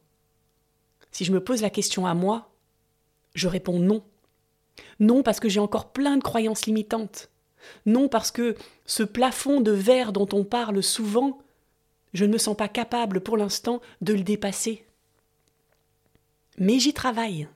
si 1.12 1.26
je 1.26 1.32
me 1.32 1.44
pose 1.44 1.64
la 1.64 1.72
question 1.72 2.06
à 2.06 2.14
moi, 2.14 2.52
je 3.34 3.48
réponds 3.48 3.80
non. 3.80 4.04
Non 5.00 5.24
parce 5.24 5.40
que 5.40 5.50
j'ai 5.50 5.60
encore 5.60 5.92
plein 5.92 6.18
de 6.18 6.22
croyances 6.22 6.68
limitantes. 6.68 7.32
Non 7.88 8.08
parce 8.08 8.30
que 8.30 8.56
ce 8.86 9.02
plafond 9.02 9.62
de 9.62 9.72
verre 9.72 10.14
dont 10.14 10.30
on 10.34 10.44
parle 10.44 10.84
souvent, 10.84 11.40
je 12.14 12.26
ne 12.26 12.34
me 12.34 12.38
sens 12.38 12.56
pas 12.56 12.68
capable 12.68 13.22
pour 13.22 13.36
l'instant 13.36 13.82
de 14.02 14.14
le 14.14 14.22
dépasser. 14.22 14.86
Mais 16.60 16.78
j'y 16.78 16.94
travaille. 16.94 17.48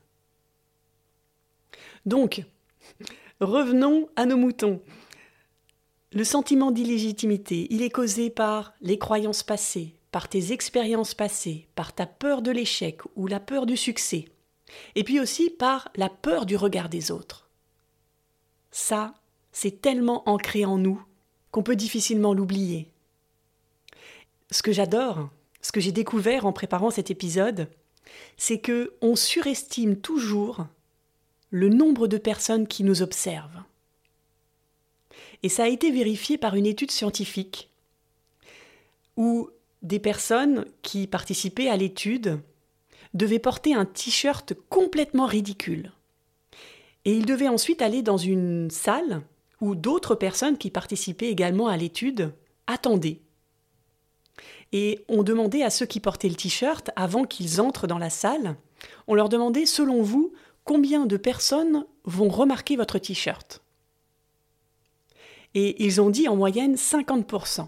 Donc, 2.08 2.44
revenons 3.42 4.10
à 4.16 4.26
nos 4.26 4.38
moutons. 4.38 4.82
Le 6.18 6.24
sentiment 6.24 6.72
d'illégitimité, 6.72 7.68
il 7.70 7.84
est 7.84 7.92
causé 7.92 8.32
par 8.32 8.74
les 8.82 8.98
croyances 8.98 9.44
passées, 9.44 9.94
par 10.12 10.28
tes 10.28 10.52
expériences 10.52 11.14
passées, 11.14 11.68
par 11.76 11.94
ta 11.94 12.08
peur 12.08 12.42
de 12.42 12.50
l'échec 12.50 13.02
ou 13.16 13.28
la 13.28 13.40
peur 13.40 13.68
du 13.68 13.78
succès, 13.78 14.26
et 14.96 15.04
puis 15.04 15.20
aussi 15.20 15.52
par 15.52 15.92
la 15.96 16.10
peur 16.10 16.48
du 16.48 16.56
regard 16.56 16.90
des 16.90 17.12
autres. 17.12 17.52
Ça, 18.72 19.14
c'est 19.52 19.80
tellement 19.80 20.28
ancré 20.28 20.66
en 20.66 20.80
nous 20.80 21.00
qu'on 21.52 21.62
peut 21.62 21.76
difficilement 21.76 22.34
l'oublier. 22.34 22.92
Ce 24.50 24.64
que 24.64 24.72
j'adore, 24.72 25.30
ce 25.62 25.72
que 25.72 25.80
j'ai 25.80 25.92
découvert 25.92 26.48
en 26.48 26.52
préparant 26.52 26.90
cet 26.90 27.12
épisode, 27.12 27.70
c'est 28.38 28.60
que 28.60 28.96
on 29.02 29.16
surestime 29.16 29.96
toujours 29.96 30.66
le 31.52 31.70
nombre 31.70 32.08
de 32.08 32.18
personnes 32.18 32.68
qui 32.68 32.84
nous 32.84 33.04
observent. 33.04 33.62
Et 35.44 35.50
ça 35.50 35.64
a 35.64 35.68
été 35.68 35.92
vérifié 35.92 36.38
par 36.38 36.56
une 36.56 36.66
étude 36.66 36.92
scientifique 36.92 37.70
où 39.16 39.50
des 39.82 40.00
personnes 40.00 40.66
qui 40.82 41.08
participaient 41.08 41.70
à 41.70 41.78
l'étude 41.78 42.40
devaient 43.14 43.40
porter 43.40 43.74
un 43.74 43.86
t-shirt 43.86 44.54
complètement 44.70 45.26
ridicule. 45.26 45.92
Et 47.06 47.14
ils 47.14 47.26
devaient 47.26 47.48
ensuite 47.48 47.82
aller 47.82 48.02
dans 48.02 48.18
une 48.18 48.70
salle 48.70 49.22
où 49.62 49.76
d'autres 49.76 50.16
personnes 50.16 50.58
qui 50.58 50.70
participaient 50.70 51.30
également 51.30 51.68
à 51.68 51.78
l'étude 51.78 52.34
attendaient. 52.68 53.22
Et 54.72 55.06
on 55.08 55.24
demandait 55.24 55.64
à 55.64 55.70
ceux 55.70 55.86
qui 55.86 56.00
portaient 56.00 56.30
le 56.30 56.36
t-shirt, 56.36 56.92
avant 56.96 57.24
qu'ils 57.24 57.62
entrent 57.62 57.88
dans 57.88 57.98
la 57.98 58.10
salle, 58.10 58.56
on 59.08 59.16
leur 59.16 59.30
demandait, 59.30 59.66
selon 59.66 60.02
vous, 60.02 60.34
combien 60.64 61.06
de 61.06 61.18
personnes 61.18 61.86
vont 62.04 62.30
remarquer 62.30 62.76
votre 62.76 63.00
t-shirt? 63.00 63.62
Et 65.54 65.84
ils 65.84 66.02
ont 66.02 66.10
dit 66.10 66.28
en 66.28 66.36
moyenne 66.36 66.76
50%. 66.76 67.68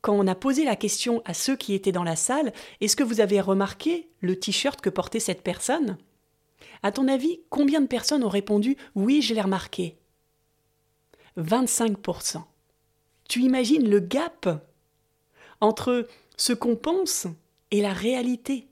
Quand 0.00 0.14
on 0.14 0.26
a 0.26 0.34
posé 0.34 0.64
la 0.64 0.76
question 0.76 1.22
à 1.24 1.34
ceux 1.34 1.56
qui 1.56 1.74
étaient 1.74 1.92
dans 1.92 2.04
la 2.04 2.16
salle, 2.16 2.52
est-ce 2.80 2.96
que 2.96 3.02
vous 3.02 3.20
avez 3.20 3.40
remarqué 3.40 4.08
le 4.20 4.38
t-shirt 4.38 4.80
que 4.80 4.90
portait 4.90 5.20
cette 5.20 5.42
personne? 5.42 5.98
À 6.82 6.92
ton 6.92 7.08
avis, 7.08 7.40
combien 7.50 7.80
de 7.80 7.86
personnes 7.86 8.24
ont 8.24 8.28
répondu 8.28 8.76
oui, 8.94 9.22
je 9.22 9.34
l'ai 9.34 9.40
remarqué? 9.40 9.96
25%. 11.38 12.42
Tu 13.28 13.40
imagines 13.40 13.88
le 13.88 14.00
gap 14.00 14.48
entre 15.60 16.06
ce 16.36 16.52
qu'on 16.52 16.76
pense 16.76 17.26
et 17.70 17.80
la 17.80 17.92
réalité? 17.92 18.68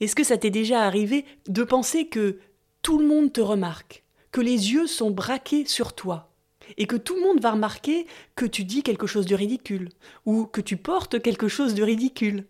Est-ce 0.00 0.14
que 0.14 0.24
ça 0.24 0.38
t'est 0.38 0.50
déjà 0.50 0.82
arrivé 0.82 1.24
de 1.48 1.64
penser 1.64 2.06
que 2.06 2.38
tout 2.82 2.98
le 2.98 3.06
monde 3.06 3.32
te 3.32 3.40
remarque? 3.40 4.05
Que 4.36 4.42
les 4.42 4.70
yeux 4.74 4.86
sont 4.86 5.10
braqués 5.10 5.64
sur 5.64 5.94
toi 5.94 6.30
et 6.76 6.86
que 6.86 6.96
tout 6.96 7.14
le 7.14 7.22
monde 7.22 7.40
va 7.40 7.52
remarquer 7.52 8.06
que 8.34 8.44
tu 8.44 8.64
dis 8.64 8.82
quelque 8.82 9.06
chose 9.06 9.24
de 9.24 9.34
ridicule 9.34 9.88
ou 10.26 10.44
que 10.44 10.60
tu 10.60 10.76
portes 10.76 11.22
quelque 11.22 11.48
chose 11.48 11.72
de 11.72 11.82
ridicule. 11.82 12.44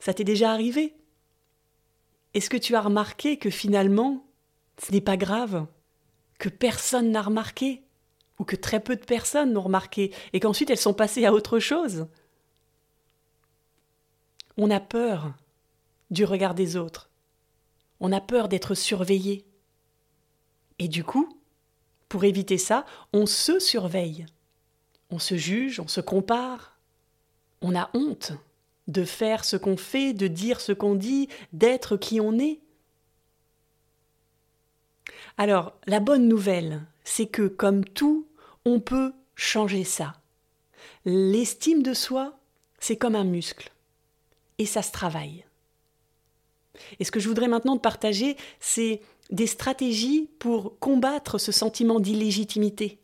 Ça 0.00 0.12
t'est 0.12 0.24
déjà 0.24 0.50
arrivé? 0.50 0.96
Est-ce 2.34 2.50
que 2.50 2.56
tu 2.56 2.74
as 2.74 2.80
remarqué 2.80 3.36
que 3.36 3.48
finalement, 3.48 4.26
ce 4.82 4.90
n'est 4.90 5.00
pas 5.00 5.16
grave, 5.16 5.68
que 6.40 6.48
personne 6.48 7.12
n'a 7.12 7.22
remarqué 7.22 7.84
ou 8.40 8.44
que 8.44 8.56
très 8.56 8.80
peu 8.80 8.96
de 8.96 9.04
personnes 9.04 9.52
n'ont 9.52 9.62
remarqué 9.62 10.12
et 10.32 10.40
qu'ensuite 10.40 10.70
elles 10.70 10.78
sont 10.78 10.94
passées 10.94 11.26
à 11.26 11.32
autre 11.32 11.60
chose? 11.60 12.08
On 14.56 14.68
a 14.68 14.80
peur 14.80 15.32
du 16.10 16.24
regard 16.24 16.56
des 16.56 16.74
autres. 16.76 17.08
On 18.00 18.10
a 18.10 18.20
peur 18.20 18.48
d'être 18.48 18.74
surveillé. 18.74 19.46
Et 20.80 20.88
du 20.88 21.04
coup, 21.04 21.28
pour 22.08 22.24
éviter 22.24 22.58
ça, 22.58 22.86
on 23.12 23.26
se 23.26 23.60
surveille. 23.60 24.26
On 25.10 25.18
se 25.18 25.36
juge, 25.36 25.78
on 25.78 25.86
se 25.86 26.00
compare. 26.00 26.78
On 27.60 27.76
a 27.76 27.90
honte 27.94 28.32
de 28.88 29.04
faire 29.04 29.44
ce 29.44 29.56
qu'on 29.56 29.76
fait, 29.76 30.14
de 30.14 30.26
dire 30.26 30.60
ce 30.60 30.72
qu'on 30.72 30.94
dit, 30.94 31.28
d'être 31.52 31.96
qui 31.96 32.18
on 32.18 32.38
est. 32.38 32.60
Alors, 35.36 35.74
la 35.86 36.00
bonne 36.00 36.26
nouvelle, 36.26 36.82
c'est 37.04 37.26
que 37.26 37.46
comme 37.46 37.84
tout, 37.84 38.26
on 38.64 38.80
peut 38.80 39.12
changer 39.34 39.84
ça. 39.84 40.14
L'estime 41.04 41.82
de 41.82 41.92
soi, 41.92 42.38
c'est 42.78 42.96
comme 42.96 43.14
un 43.14 43.24
muscle. 43.24 43.70
Et 44.56 44.66
ça 44.66 44.82
se 44.82 44.92
travaille. 44.92 45.44
Et 46.98 47.04
ce 47.04 47.10
que 47.10 47.20
je 47.20 47.28
voudrais 47.28 47.48
maintenant 47.48 47.76
te 47.76 47.82
partager, 47.82 48.36
c'est 48.58 49.00
des 49.30 49.46
stratégies 49.46 50.28
pour 50.38 50.78
combattre 50.78 51.38
ce 51.38 51.52
sentiment 51.52 52.00
d'illégitimité. 52.00 52.98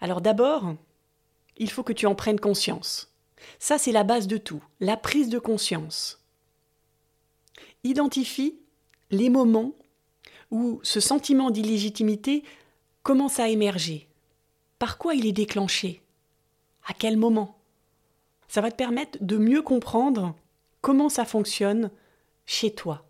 Alors 0.00 0.20
d'abord, 0.20 0.74
il 1.56 1.70
faut 1.70 1.82
que 1.82 1.92
tu 1.92 2.06
en 2.06 2.14
prennes 2.14 2.40
conscience. 2.40 3.12
Ça, 3.58 3.78
c'est 3.78 3.92
la 3.92 4.04
base 4.04 4.26
de 4.26 4.36
tout, 4.36 4.62
la 4.80 4.96
prise 4.96 5.28
de 5.28 5.38
conscience. 5.38 6.22
Identifie 7.82 8.58
les 9.10 9.28
moments 9.28 9.72
où 10.50 10.80
ce 10.82 11.00
sentiment 11.00 11.50
d'illégitimité 11.50 12.42
commence 13.02 13.38
à 13.40 13.48
émerger. 13.48 14.08
Par 14.78 14.98
quoi 14.98 15.14
il 15.14 15.26
est 15.26 15.32
déclenché? 15.32 16.02
À 16.86 16.94
quel 16.94 17.16
moment? 17.16 17.58
Ça 18.48 18.60
va 18.60 18.70
te 18.70 18.76
permettre 18.76 19.18
de 19.20 19.36
mieux 19.36 19.62
comprendre 19.62 20.34
comment 20.80 21.08
ça 21.08 21.24
fonctionne 21.24 21.90
chez 22.46 22.74
toi. 22.74 23.06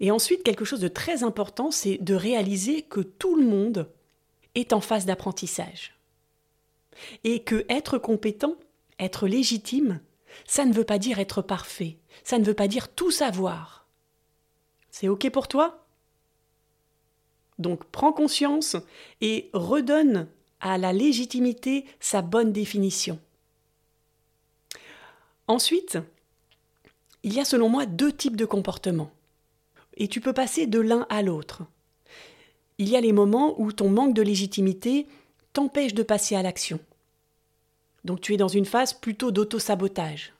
Et 0.00 0.10
ensuite, 0.10 0.42
quelque 0.42 0.64
chose 0.64 0.80
de 0.80 0.88
très 0.88 1.22
important, 1.22 1.70
c'est 1.70 1.98
de 1.98 2.14
réaliser 2.14 2.82
que 2.82 3.00
tout 3.00 3.36
le 3.36 3.46
monde 3.46 3.90
est 4.54 4.72
en 4.72 4.80
phase 4.80 5.06
d'apprentissage. 5.06 5.96
Et 7.24 7.42
que 7.42 7.64
être 7.68 7.98
compétent, 7.98 8.56
être 8.98 9.26
légitime, 9.26 10.00
ça 10.46 10.64
ne 10.64 10.72
veut 10.72 10.84
pas 10.84 10.98
dire 10.98 11.18
être 11.18 11.42
parfait, 11.42 11.98
ça 12.24 12.38
ne 12.38 12.44
veut 12.44 12.54
pas 12.54 12.68
dire 12.68 12.88
tout 12.88 13.10
savoir. 13.10 13.86
C'est 14.90 15.08
OK 15.08 15.28
pour 15.30 15.48
toi? 15.48 15.86
Donc 17.58 17.84
prends 17.84 18.12
conscience 18.12 18.76
et 19.20 19.50
redonne 19.52 20.28
à 20.60 20.78
la 20.78 20.92
légitimité 20.92 21.86
sa 22.00 22.22
bonne 22.22 22.52
définition. 22.52 23.20
Ensuite, 25.46 25.98
il 27.22 27.34
y 27.34 27.40
a 27.40 27.44
selon 27.44 27.68
moi 27.68 27.86
deux 27.86 28.12
types 28.12 28.36
de 28.36 28.44
comportements. 28.44 29.12
Et 29.96 30.08
tu 30.08 30.20
peux 30.20 30.32
passer 30.32 30.66
de 30.66 30.80
l'un 30.80 31.06
à 31.10 31.22
l'autre. 31.22 31.62
Il 32.78 32.88
y 32.88 32.96
a 32.96 33.00
les 33.00 33.12
moments 33.12 33.60
où 33.60 33.72
ton 33.72 33.90
manque 33.90 34.14
de 34.14 34.22
légitimité 34.22 35.06
t'empêche 35.52 35.94
de 35.94 36.02
passer 36.02 36.34
à 36.34 36.42
l'action. 36.42 36.80
Donc 38.04 38.20
tu 38.20 38.34
es 38.34 38.36
dans 38.36 38.48
une 38.48 38.64
phase 38.64 38.94
plutôt 38.94 39.30
d'auto-sabotage. 39.30 40.32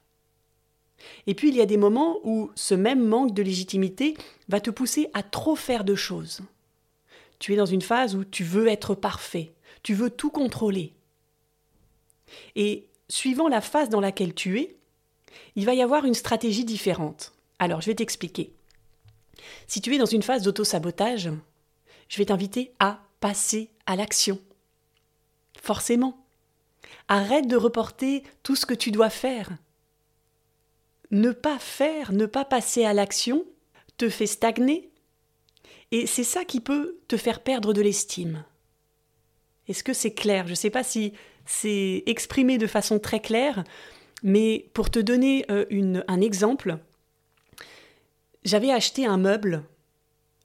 Et 1.26 1.34
puis 1.34 1.48
il 1.48 1.56
y 1.56 1.60
a 1.60 1.66
des 1.66 1.76
moments 1.76 2.18
où 2.24 2.50
ce 2.54 2.74
même 2.74 3.04
manque 3.04 3.34
de 3.34 3.42
légitimité 3.42 4.16
va 4.48 4.60
te 4.60 4.70
pousser 4.70 5.08
à 5.14 5.22
trop 5.22 5.56
faire 5.56 5.84
de 5.84 5.94
choses. 5.94 6.40
Tu 7.38 7.52
es 7.52 7.56
dans 7.56 7.66
une 7.66 7.82
phase 7.82 8.14
où 8.14 8.24
tu 8.24 8.44
veux 8.44 8.68
être 8.68 8.94
parfait, 8.94 9.52
tu 9.82 9.94
veux 9.94 10.10
tout 10.10 10.30
contrôler. 10.30 10.94
Et 12.56 12.88
suivant 13.08 13.48
la 13.48 13.60
phase 13.60 13.88
dans 13.88 14.00
laquelle 14.00 14.34
tu 14.34 14.60
es, 14.60 14.76
il 15.56 15.64
va 15.64 15.74
y 15.74 15.82
avoir 15.82 16.04
une 16.04 16.14
stratégie 16.14 16.64
différente. 16.64 17.32
Alors 17.58 17.80
je 17.80 17.86
vais 17.86 17.94
t'expliquer. 17.94 18.52
Si 19.66 19.80
tu 19.80 19.94
es 19.94 19.98
dans 19.98 20.06
une 20.06 20.22
phase 20.22 20.42
d'auto-sabotage, 20.42 21.30
je 22.08 22.18
vais 22.18 22.26
t'inviter 22.26 22.72
à 22.78 23.00
passer 23.20 23.70
à 23.86 23.96
l'action. 23.96 24.38
Forcément. 25.60 26.24
Arrête 27.08 27.46
de 27.46 27.56
reporter 27.56 28.22
tout 28.42 28.56
ce 28.56 28.66
que 28.66 28.74
tu 28.74 28.90
dois 28.90 29.10
faire. 29.10 29.50
Ne 31.10 31.32
pas 31.32 31.58
faire, 31.58 32.12
ne 32.12 32.26
pas 32.26 32.44
passer 32.44 32.84
à 32.84 32.92
l'action, 32.92 33.44
te 33.96 34.08
fait 34.08 34.26
stagner. 34.26 34.90
Et 35.90 36.06
c'est 36.06 36.24
ça 36.24 36.44
qui 36.44 36.60
peut 36.60 36.98
te 37.06 37.16
faire 37.16 37.42
perdre 37.42 37.72
de 37.72 37.82
l'estime. 37.82 38.44
Est-ce 39.68 39.84
que 39.84 39.92
c'est 39.92 40.14
clair? 40.14 40.46
Je 40.46 40.52
ne 40.52 40.56
sais 40.56 40.70
pas 40.70 40.82
si 40.82 41.12
c'est 41.44 42.02
exprimé 42.06 42.58
de 42.58 42.66
façon 42.66 42.98
très 42.98 43.20
claire, 43.20 43.64
mais 44.22 44.66
pour 44.74 44.90
te 44.90 44.98
donner 44.98 45.44
euh, 45.50 46.02
un 46.08 46.20
exemple, 46.20 46.78
j'avais 48.44 48.70
acheté 48.70 49.06
un 49.06 49.18
meuble 49.18 49.62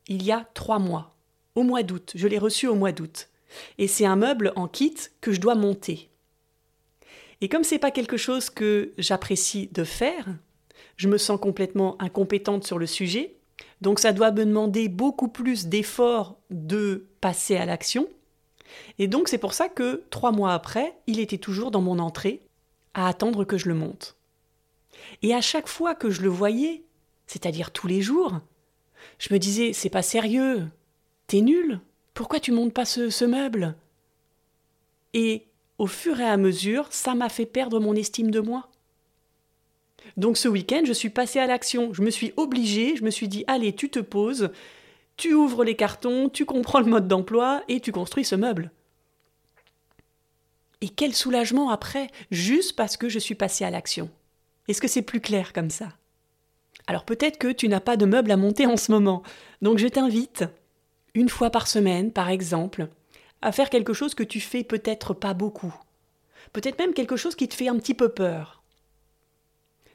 il 0.07 0.23
y 0.23 0.31
a 0.31 0.47
trois 0.53 0.79
mois, 0.79 1.15
au 1.55 1.63
mois 1.63 1.83
d'août. 1.83 2.13
Je 2.15 2.27
l'ai 2.27 2.37
reçu 2.37 2.67
au 2.67 2.75
mois 2.75 2.91
d'août. 2.91 3.29
Et 3.77 3.87
c'est 3.87 4.05
un 4.05 4.15
meuble 4.15 4.53
en 4.55 4.67
kit 4.67 4.95
que 5.21 5.31
je 5.31 5.41
dois 5.41 5.55
monter. 5.55 6.09
Et 7.41 7.49
comme 7.49 7.63
c'est 7.63 7.79
pas 7.79 7.91
quelque 7.91 8.17
chose 8.17 8.49
que 8.49 8.93
j'apprécie 8.97 9.69
de 9.71 9.83
faire, 9.83 10.25
je 10.95 11.07
me 11.07 11.17
sens 11.17 11.39
complètement 11.39 12.01
incompétente 12.01 12.65
sur 12.65 12.79
le 12.79 12.87
sujet, 12.87 13.35
donc 13.81 13.99
ça 13.99 14.11
doit 14.11 14.31
me 14.31 14.45
demander 14.45 14.89
beaucoup 14.89 15.27
plus 15.27 15.67
d'efforts 15.67 16.37
de 16.49 17.07
passer 17.21 17.55
à 17.55 17.65
l'action. 17.65 18.07
Et 18.97 19.07
donc 19.07 19.27
c'est 19.27 19.37
pour 19.37 19.53
ça 19.53 19.69
que 19.69 20.03
trois 20.09 20.31
mois 20.31 20.53
après, 20.53 20.97
il 21.05 21.19
était 21.19 21.37
toujours 21.37 21.69
dans 21.69 21.81
mon 21.81 21.99
entrée, 21.99 22.41
à 22.97 23.07
attendre 23.07 23.45
que 23.45 23.57
je 23.57 23.69
le 23.69 23.75
monte. 23.75 24.17
Et 25.21 25.33
à 25.33 25.39
chaque 25.39 25.67
fois 25.67 25.95
que 25.95 26.09
je 26.09 26.23
le 26.23 26.29
voyais, 26.29 26.83
c'est-à-dire 27.27 27.71
tous 27.71 27.87
les 27.87 28.01
jours, 28.01 28.39
je 29.19 29.33
me 29.33 29.39
disais 29.39 29.71
c'est 29.71 29.91
pas 29.91 30.01
sérieux, 30.01 30.67
t'es 31.27 31.41
nul, 31.41 31.79
pourquoi 32.15 32.39
tu 32.39 32.51
montes 32.51 32.73
pas 32.73 32.85
ce, 32.85 33.25
meuble? 33.25 33.75
Et 35.13 35.45
au 35.77 35.85
fur 35.85 36.19
et 36.19 36.27
à 36.27 36.37
mesure, 36.37 36.87
ça 36.89 37.13
m'a 37.13 37.29
fait 37.29 37.45
perdre 37.45 37.79
mon 37.79 37.93
estime 37.93 38.31
de 38.31 38.39
moi. 38.39 38.67
Donc 40.17 40.35
ce 40.35 40.47
week-end, 40.47 40.81
je 40.83 40.93
suis 40.93 41.11
passée 41.11 41.37
à 41.37 41.45
l'action. 41.45 41.93
Je 41.93 42.01
me 42.01 42.09
suis 42.09 42.33
obligée, 42.35 42.95
je 42.95 43.03
me 43.03 43.11
suis 43.11 43.27
dit 43.27 43.43
allez, 43.45 43.75
tu 43.75 43.89
te 43.91 43.99
poses, 43.99 44.49
tu 45.17 45.35
ouvres 45.35 45.63
les 45.63 45.75
cartons, 45.75 46.29
tu 46.29 46.45
comprends 46.45 46.79
le 46.79 46.87
mode 46.87 47.07
d'emploi 47.07 47.61
et 47.67 47.79
tu 47.79 47.91
construis 47.91 48.25
ce 48.25 48.35
meuble. 48.35 48.71
Et 50.81 50.89
quel 50.89 51.13
soulagement 51.13 51.69
après, 51.69 52.09
juste 52.29 52.75
parce 52.75 52.97
que 52.97 53.09
je 53.09 53.19
suis 53.19 53.35
passée 53.35 53.65
à 53.65 53.71
l'action. 53.71 54.09
Est-ce 54.67 54.81
que 54.81 54.87
c'est 54.87 55.01
plus 55.01 55.21
clair 55.21 55.53
comme 55.53 55.69
ça? 55.69 55.93
Alors 56.85 57.03
peut-être 57.03 57.37
que 57.37 57.51
tu 57.51 57.67
n'as 57.67 57.79
pas 57.79 57.97
de 57.97 58.05
meuble 58.05 58.31
à 58.31 58.37
monter 58.37 58.65
en 58.65 58.77
ce 58.77 58.91
moment, 58.91 59.23
donc 59.61 59.77
je 59.77 59.87
t'invite, 59.87 60.45
une 61.15 61.29
fois 61.29 61.49
par 61.49 61.67
semaine 61.67 62.11
par 62.11 62.29
exemple, 62.29 62.87
à 63.41 63.51
faire 63.51 63.69
quelque 63.69 63.93
chose 63.93 64.13
que 64.13 64.23
tu 64.23 64.39
fais 64.39 64.63
peut-être 64.63 65.13
pas 65.13 65.33
beaucoup. 65.33 65.73
Peut-être 66.53 66.79
même 66.79 66.93
quelque 66.93 67.17
chose 67.17 67.35
qui 67.35 67.47
te 67.47 67.55
fait 67.55 67.67
un 67.67 67.77
petit 67.77 67.93
peu 67.93 68.09
peur. 68.09 68.63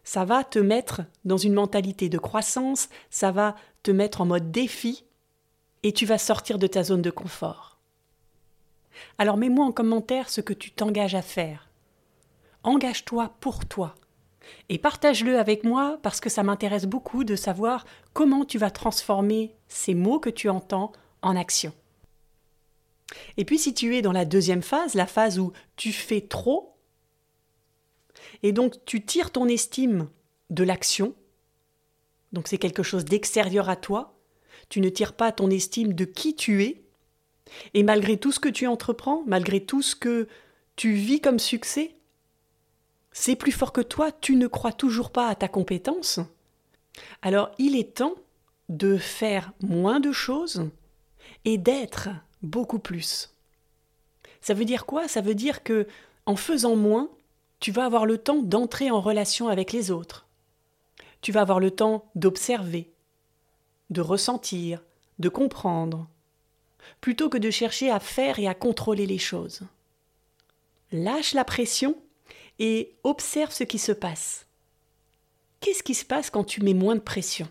Ça 0.04 0.24
va 0.24 0.44
te 0.44 0.58
mettre 0.58 1.02
dans 1.24 1.36
une 1.36 1.54
mentalité 1.54 2.08
de 2.08 2.18
croissance, 2.18 2.88
ça 3.08 3.30
va 3.30 3.54
te 3.82 3.90
mettre 3.90 4.20
en 4.20 4.26
mode 4.26 4.50
défi, 4.50 5.04
et 5.82 5.92
tu 5.92 6.06
vas 6.06 6.18
sortir 6.18 6.58
de 6.58 6.66
ta 6.66 6.82
zone 6.82 7.02
de 7.02 7.10
confort. 7.10 7.71
Alors 9.18 9.36
mets-moi 9.36 9.66
en 9.66 9.72
commentaire 9.72 10.28
ce 10.28 10.40
que 10.40 10.52
tu 10.52 10.70
t'engages 10.70 11.14
à 11.14 11.22
faire. 11.22 11.68
Engage-toi 12.62 13.34
pour 13.40 13.66
toi. 13.66 13.94
Et 14.68 14.78
partage-le 14.78 15.38
avec 15.38 15.64
moi 15.64 15.98
parce 16.02 16.20
que 16.20 16.30
ça 16.30 16.42
m'intéresse 16.42 16.86
beaucoup 16.86 17.24
de 17.24 17.36
savoir 17.36 17.84
comment 18.12 18.44
tu 18.44 18.58
vas 18.58 18.70
transformer 18.70 19.54
ces 19.68 19.94
mots 19.94 20.20
que 20.20 20.30
tu 20.30 20.48
entends 20.48 20.92
en 21.22 21.36
action. 21.36 21.72
Et 23.36 23.44
puis 23.44 23.58
si 23.58 23.74
tu 23.74 23.96
es 23.96 24.02
dans 24.02 24.12
la 24.12 24.24
deuxième 24.24 24.62
phase, 24.62 24.94
la 24.94 25.06
phase 25.06 25.38
où 25.38 25.52
tu 25.76 25.92
fais 25.92 26.22
trop, 26.22 26.74
et 28.42 28.52
donc 28.52 28.84
tu 28.84 29.04
tires 29.04 29.30
ton 29.30 29.48
estime 29.48 30.08
de 30.50 30.64
l'action, 30.64 31.14
donc 32.32 32.48
c'est 32.48 32.58
quelque 32.58 32.82
chose 32.82 33.04
d'extérieur 33.04 33.68
à 33.68 33.76
toi, 33.76 34.18
tu 34.68 34.80
ne 34.80 34.88
tires 34.88 35.14
pas 35.14 35.32
ton 35.32 35.50
estime 35.50 35.92
de 35.92 36.04
qui 36.04 36.34
tu 36.34 36.64
es, 36.64 36.82
et 37.74 37.82
malgré 37.82 38.16
tout 38.16 38.32
ce 38.32 38.40
que 38.40 38.48
tu 38.48 38.66
entreprends, 38.66 39.22
malgré 39.26 39.64
tout 39.64 39.82
ce 39.82 39.94
que 39.94 40.28
tu 40.76 40.92
vis 40.92 41.20
comme 41.20 41.38
succès, 41.38 41.94
c'est 43.12 43.36
plus 43.36 43.52
fort 43.52 43.72
que 43.72 43.80
toi, 43.80 44.10
tu 44.10 44.36
ne 44.36 44.46
crois 44.46 44.72
toujours 44.72 45.10
pas 45.10 45.28
à 45.28 45.34
ta 45.34 45.48
compétence. 45.48 46.20
Alors 47.20 47.50
il 47.58 47.76
est 47.76 47.96
temps 47.96 48.14
de 48.68 48.96
faire 48.96 49.52
moins 49.60 50.00
de 50.00 50.12
choses 50.12 50.70
et 51.44 51.58
d'être 51.58 52.08
beaucoup 52.42 52.78
plus. 52.78 53.34
Ça 54.40 54.54
veut 54.54 54.64
dire 54.64 54.86
quoi? 54.86 55.08
Ça 55.08 55.20
veut 55.20 55.34
dire 55.34 55.62
que 55.62 55.86
en 56.26 56.36
faisant 56.36 56.76
moins, 56.76 57.10
tu 57.60 57.70
vas 57.70 57.84
avoir 57.84 58.06
le 58.06 58.18
temps 58.18 58.42
d'entrer 58.42 58.90
en 58.90 59.00
relation 59.00 59.48
avec 59.48 59.72
les 59.72 59.90
autres. 59.90 60.26
Tu 61.20 61.32
vas 61.32 61.42
avoir 61.42 61.60
le 61.60 61.70
temps 61.70 62.10
d'observer, 62.14 62.90
de 63.90 64.00
ressentir, 64.00 64.82
de 65.18 65.28
comprendre, 65.28 66.08
plutôt 67.00 67.28
que 67.28 67.38
de 67.38 67.50
chercher 67.50 67.90
à 67.90 68.00
faire 68.00 68.38
et 68.38 68.46
à 68.48 68.54
contrôler 68.54 69.06
les 69.06 69.18
choses. 69.18 69.62
Lâche 70.92 71.34
la 71.34 71.44
pression 71.44 71.96
et 72.58 72.94
observe 73.02 73.52
ce 73.52 73.64
qui 73.64 73.78
se 73.78 73.92
passe. 73.92 74.46
Qu'est-ce 75.60 75.82
qui 75.82 75.94
se 75.94 76.04
passe 76.04 76.30
quand 76.30 76.44
tu 76.44 76.62
mets 76.62 76.74
moins 76.74 76.96
de 76.96 77.00
pression? 77.00 77.48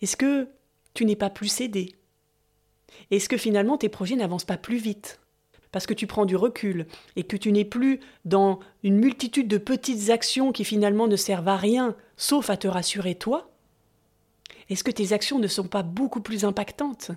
Est-ce 0.00 0.16
que 0.16 0.48
tu 0.94 1.04
n'es 1.04 1.16
pas 1.16 1.30
plus 1.30 1.48
cédé 1.48 1.94
Est-ce 3.10 3.28
que 3.28 3.36
finalement 3.36 3.76
tes 3.76 3.88
projets 3.88 4.16
n'avancent 4.16 4.44
pas 4.44 4.56
plus 4.56 4.78
vite? 4.78 5.20
Parce 5.72 5.86
que 5.86 5.94
tu 5.94 6.06
prends 6.06 6.24
du 6.24 6.36
recul 6.36 6.86
et 7.16 7.22
que 7.22 7.36
tu 7.36 7.52
n'es 7.52 7.64
plus 7.64 8.00
dans 8.24 8.58
une 8.82 8.98
multitude 8.98 9.46
de 9.46 9.58
petites 9.58 10.10
actions 10.10 10.52
qui 10.52 10.64
finalement 10.64 11.06
ne 11.06 11.16
servent 11.16 11.48
à 11.48 11.56
rien 11.56 11.94
sauf 12.16 12.50
à 12.50 12.56
te 12.56 12.66
rassurer 12.66 13.14
toi 13.14 13.49
est-ce 14.68 14.84
que 14.84 14.90
tes 14.90 15.12
actions 15.12 15.38
ne 15.38 15.48
sont 15.48 15.66
pas 15.66 15.82
beaucoup 15.82 16.20
plus 16.20 16.44
impactantes? 16.44 17.10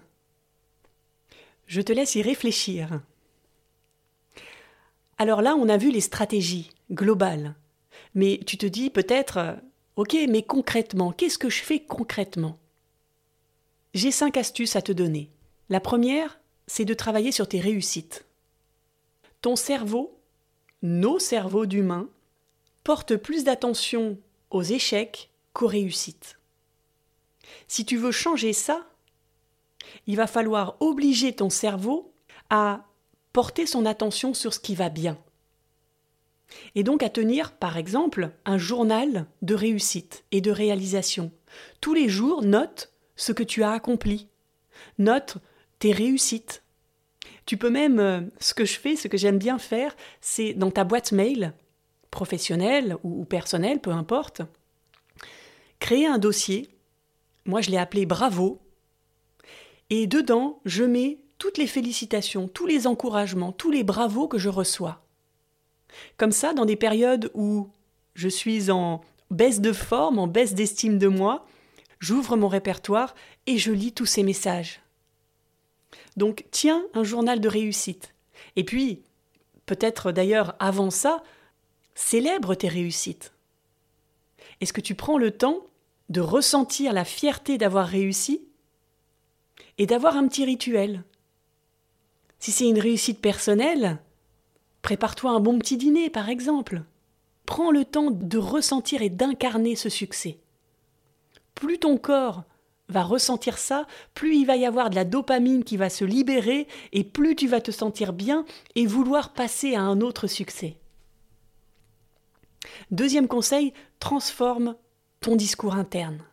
Je 1.67 1.82
te 1.82 1.93
laisse 1.93 2.15
y 2.15 2.22
réfléchir. 2.22 3.02
Alors 5.17 5.41
là, 5.41 5.56
on 5.56 5.69
a 5.69 5.78
vu 5.78 5.91
les 5.91 6.02
stratégies 6.02 6.72
globales. 6.91 7.56
Mais 8.15 8.39
tu 8.46 8.58
te 8.58 8.65
dis 8.65 8.89
peut-être, 8.89 9.58
ok, 9.96 10.15
mais 10.30 10.43
concrètement, 10.43 11.12
qu'est-ce 11.12 11.38
que 11.38 11.50
je 11.50 11.63
fais 11.63 11.80
concrètement? 11.80 12.58
J'ai 13.93 14.12
cinq 14.12 14.38
astuces 14.38 14.76
à 14.76 14.82
te 14.82 14.91
donner. 14.91 15.30
La 15.69 15.80
première, 15.80 16.39
c'est 16.67 16.86
de 16.86 16.93
travailler 16.93 17.32
sur 17.32 17.48
tes 17.48 17.60
réussites. 17.60 18.26
Ton 19.41 19.56
cerveau, 19.56 20.19
nos 20.82 21.19
cerveaux 21.19 21.65
d'humains, 21.65 22.10
portent 22.84 23.15
plus 23.15 23.43
d'attention 23.43 24.17
aux 24.50 24.63
échecs 24.63 25.30
qu'aux 25.54 25.67
réussites. 25.67 26.38
Si 27.67 27.86
tu 27.86 27.97
veux 27.97 28.12
changer 28.12 28.53
ça, 28.53 28.88
il 30.08 30.15
va 30.15 30.27
falloir 30.27 30.77
obliger 30.79 31.34
ton 31.34 31.49
cerveau 31.49 32.13
à 32.49 32.86
porter 33.32 33.65
son 33.65 33.86
attention 33.86 34.34
sur 34.34 34.53
ce 34.53 34.60
qui 34.60 34.75
va 34.75 34.89
bien. 34.89 35.17
Et 36.75 36.84
donc 36.84 37.01
à 37.03 37.10
tenir, 37.10 37.53
par 37.53 37.77
exemple, 37.77 38.32
un 38.45 38.58
journal 38.58 39.25
de 39.41 39.56
réussite 39.56 40.23
et 40.32 40.41
de 40.41 40.51
réalisation. 40.51 41.32
Tous 41.82 41.93
les 41.93 42.10
jours, 42.10 42.43
note 42.43 42.91
ce 43.15 43.32
que 43.32 43.43
tu 43.43 43.63
as 43.63 43.71
accompli. 43.71 44.27
Note 44.99 45.38
tes 45.79 45.91
réussites. 45.91 46.63
Tu 47.45 47.58
peux 47.58 47.69
même, 47.69 47.99
euh, 47.99 48.21
ce 48.39 48.53
que 48.53 48.65
je 48.65 48.79
fais, 48.79 48.95
ce 48.95 49.08
que 49.08 49.17
j'aime 49.17 49.38
bien 49.38 49.58
faire, 49.58 49.95
c'est 50.21 50.53
dans 50.53 50.71
ta 50.71 50.84
boîte 50.84 51.12
mail, 51.12 51.53
professionnelle 52.12 52.97
ou 53.03 53.25
personnelle, 53.25 53.79
peu 53.79 53.91
importe, 53.91 54.41
créer 55.79 56.06
un 56.06 56.19
dossier 56.19 56.69
moi 57.45 57.62
je 57.62 57.69
l'ai 57.69 57.77
appelé 57.77 58.06
Bravo. 58.06 58.60
Et 59.89 60.08
dedans, 60.08 60.60
je 60.65 60.84
mets 60.84 61.19
toutes 61.38 61.58
les 61.58 61.67
félicitations, 61.67 62.47
tous 62.47 62.65
les 62.65 62.88
encouragements, 62.88 63.51
tous 63.51 63.69
les 63.69 63.84
bravos 63.84 64.27
que 64.27 64.38
je 64.38 64.49
reçois. 64.49 65.03
Comme 66.17 66.32
ça, 66.32 66.53
dans 66.53 66.65
des 66.65 66.75
périodes 66.75 67.29
où 67.34 67.69
je 68.15 68.29
suis 68.29 68.71
en 68.71 69.01
baisse 69.29 69.62
de 69.62 69.73
forme, 69.73 70.19
en 70.19 70.27
baisse 70.27 70.53
d'estime 70.53 70.97
de 70.97 71.08
moi, 71.08 71.45
j'ouvre 71.99 72.38
mon 72.38 72.47
répertoire 72.47 73.13
et 73.45 73.58
je 73.58 73.71
lis 73.71 73.91
tous 73.91 74.06
ces 74.06 74.23
messages. 74.23 74.82
Donc 76.17 76.45
tiens 76.51 76.84
un 76.93 77.03
journal 77.03 77.39
de 77.39 77.47
réussite. 77.47 78.13
Et 78.56 78.63
puis, 78.63 79.03
peut-être 79.65 80.12
d'ailleurs 80.12 80.56
avant 80.60 80.89
ça, 80.89 81.23
célèbre 81.95 82.56
tes 82.56 82.67
réussites. 82.67 83.34
Est-ce 84.62 84.73
que 84.73 84.82
tu 84.82 84.95
prends 84.95 85.17
le 85.17 85.32
temps 85.32 85.65
de 86.09 86.21
ressentir 86.21 86.93
la 86.93 87.05
fierté 87.05 87.57
d'avoir 87.57 87.87
réussi 87.87 88.41
et 89.77 89.85
d'avoir 89.85 90.17
un 90.17 90.27
petit 90.27 90.45
rituel 90.45 91.03
Si 92.39 92.51
c'est 92.51 92.67
une 92.67 92.79
réussite 92.79 93.21
personnelle, 93.21 93.99
prépare-toi 94.81 95.31
un 95.31 95.39
bon 95.39 95.57
petit 95.59 95.77
dîner 95.77 96.09
par 96.09 96.29
exemple. 96.29 96.83
Prends 97.45 97.71
le 97.71 97.85
temps 97.85 98.11
de 98.11 98.37
ressentir 98.37 99.01
et 99.01 99.09
d'incarner 99.09 99.75
ce 99.75 99.89
succès. 99.89 100.39
Plus 101.55 101.79
ton 101.79 101.97
corps 101.97 102.43
va 102.89 103.03
ressentir 103.03 103.57
ça, 103.57 103.87
plus 104.13 104.35
il 104.35 104.45
va 104.45 104.55
y 104.55 104.65
avoir 104.65 104.89
de 104.89 104.95
la 104.95 105.05
dopamine 105.05 105.63
qui 105.63 105.77
va 105.77 105.89
se 105.89 106.05
libérer 106.05 106.67
et 106.91 107.03
plus 107.03 107.35
tu 107.35 107.47
vas 107.47 107.61
te 107.61 107.71
sentir 107.71 108.13
bien 108.13 108.45
et 108.75 108.85
vouloir 108.85 109.33
passer 109.33 109.75
à 109.75 109.81
un 109.81 110.01
autre 110.01 110.27
succès. 110.27 110.77
Deuxième 112.91 113.27
conseil, 113.27 113.73
transforme 113.99 114.75
discours 115.31 115.75
interne. 115.75 116.23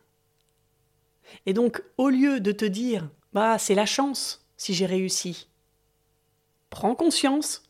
Et 1.45 1.53
donc, 1.53 1.81
au 1.97 2.09
lieu 2.09 2.39
de 2.39 2.51
te 2.51 2.65
dire, 2.65 3.09
bah, 3.33 3.57
c'est 3.57 3.75
la 3.75 3.85
chance 3.85 4.45
si 4.57 4.73
j'ai 4.73 4.85
réussi, 4.85 5.47
prends 6.69 6.93
conscience 6.93 7.63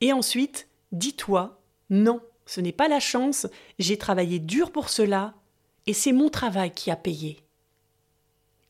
et 0.00 0.12
ensuite, 0.12 0.68
dis-toi, 0.92 1.60
non, 1.90 2.20
ce 2.46 2.60
n'est 2.60 2.72
pas 2.72 2.88
la 2.88 3.00
chance, 3.00 3.46
j'ai 3.78 3.98
travaillé 3.98 4.38
dur 4.38 4.70
pour 4.70 4.88
cela 4.88 5.34
et 5.86 5.92
c'est 5.92 6.12
mon 6.12 6.28
travail 6.28 6.72
qui 6.72 6.90
a 6.90 6.96
payé. 6.96 7.42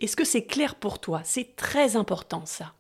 Est-ce 0.00 0.16
que 0.16 0.24
c'est 0.24 0.44
clair 0.44 0.74
pour 0.74 1.00
toi? 1.00 1.20
C'est 1.24 1.56
très 1.56 1.96
important 1.96 2.44
ça. 2.46 2.74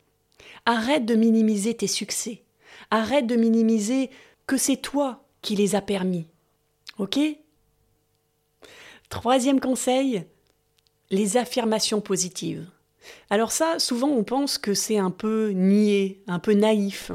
Arrête 0.64 1.06
de 1.06 1.14
minimiser 1.14 1.74
tes 1.74 1.86
succès. 1.86 2.42
Arrête 2.90 3.26
de 3.26 3.36
minimiser 3.36 4.10
que 4.46 4.56
c'est 4.56 4.76
toi 4.76 5.24
qui 5.40 5.54
les 5.54 5.74
as 5.74 5.82
permis. 5.82 6.26
OK? 6.98 7.18
Troisième 9.12 9.60
conseil, 9.60 10.24
les 11.10 11.36
affirmations 11.36 12.00
positives. 12.00 12.66
Alors 13.28 13.52
ça, 13.52 13.78
souvent 13.78 14.08
on 14.08 14.24
pense 14.24 14.56
que 14.56 14.72
c'est 14.72 14.96
un 14.96 15.10
peu 15.10 15.50
niais, 15.50 16.22
un 16.28 16.38
peu 16.38 16.54
naïf. 16.54 17.12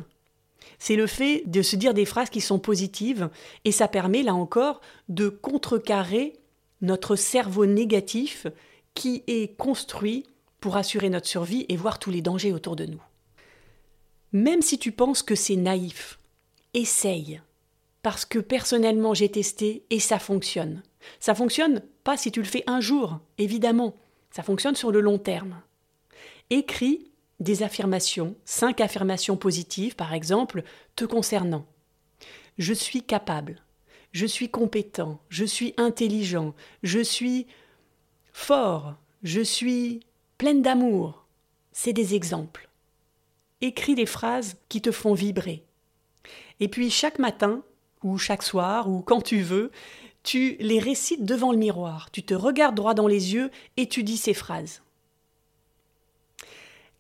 C'est 0.78 0.96
le 0.96 1.08
fait 1.08 1.42
de 1.48 1.64
se 1.64 1.76
dire 1.76 1.96
des 1.96 2.06
phrases 2.06 2.30
qui 2.30 2.40
sont 2.40 2.60
positives 2.60 3.32
et 3.66 3.72
ça 3.72 3.88
permet 3.88 4.22
là 4.22 4.36
encore 4.36 4.80
de 5.10 5.28
contrecarrer 5.28 6.34
notre 6.82 7.16
cerveau 7.16 7.66
négatif 7.66 8.46
qui 8.94 9.24
est 9.26 9.58
construit 9.58 10.28
pour 10.60 10.78
assurer 10.78 11.10
notre 11.10 11.28
survie 11.28 11.66
et 11.68 11.78
voir 11.78 11.98
tous 11.98 12.12
les 12.12 12.22
dangers 12.22 12.54
autour 12.54 12.76
de 12.76 12.86
nous. 12.86 13.02
Même 14.34 14.62
si 14.62 14.78
tu 14.78 14.92
penses 14.92 15.24
que 15.24 15.34
c'est 15.34 15.56
naïf, 15.56 16.20
essaye. 16.76 17.42
Parce 18.08 18.24
que 18.24 18.40
personnellement, 18.40 19.14
j'ai 19.14 19.28
testé 19.28 19.84
et 19.90 20.00
ça 20.00 20.18
fonctionne. 20.18 20.82
Ça 21.20 21.36
fonctionne 21.36 21.82
pas 22.06 22.16
si 22.16 22.32
tu 22.32 22.40
le 22.40 22.48
fais 22.48 22.64
un 22.66 22.80
jour, 22.80 23.20
évidemment. 23.38 23.98
Ça 24.32 24.44
fonctionne 24.44 24.78
sur 24.78 24.94
le 24.94 25.02
long 25.02 25.18
terme. 25.18 25.62
Écris 26.50 27.12
des 27.42 27.64
affirmations, 27.64 28.38
cinq 28.46 28.80
affirmations 28.80 29.36
positives, 29.36 29.98
par 29.98 30.14
exemple, 30.14 30.64
te 30.96 31.04
concernant. 31.04 31.66
Je 32.58 32.74
suis 32.74 33.04
capable. 33.04 33.62
Je 34.14 34.26
suis 34.26 34.48
compétent. 34.48 35.20
Je 35.28 35.44
suis 35.44 35.74
intelligent. 35.76 36.56
Je 36.84 37.02
suis 37.02 37.46
fort, 38.32 38.96
je 39.22 39.42
suis 39.42 40.00
pleine 40.38 40.62
d'amour. 40.62 41.26
C'est 41.74 41.92
des 41.92 42.16
exemples. 42.16 42.70
Écris 43.60 43.96
des 43.96 44.06
phrases 44.06 44.56
qui 44.70 44.82
te 44.82 44.94
font 44.94 45.14
vibrer. 45.14 45.66
Et 46.62 46.70
puis 46.70 46.90
chaque 46.90 47.20
matin, 47.20 47.64
ou 48.04 48.18
chaque 48.18 48.44
soir, 48.44 48.90
ou 48.90 49.02
quand 49.02 49.22
tu 49.22 49.42
veux, 49.42 49.72
tu 50.24 50.58
les 50.60 50.80
récites 50.80 51.26
devant 51.26 51.52
le 51.52 51.58
miroir. 51.58 52.12
Tu 52.12 52.24
te 52.24 52.34
regardes 52.34 52.76
droit 52.76 52.94
dans 52.94 53.08
les 53.08 53.34
yeux 53.34 53.50
et 53.78 53.88
tu 53.88 54.04
dis 54.04 54.18
ces 54.18 54.34
phrases. 54.34 54.82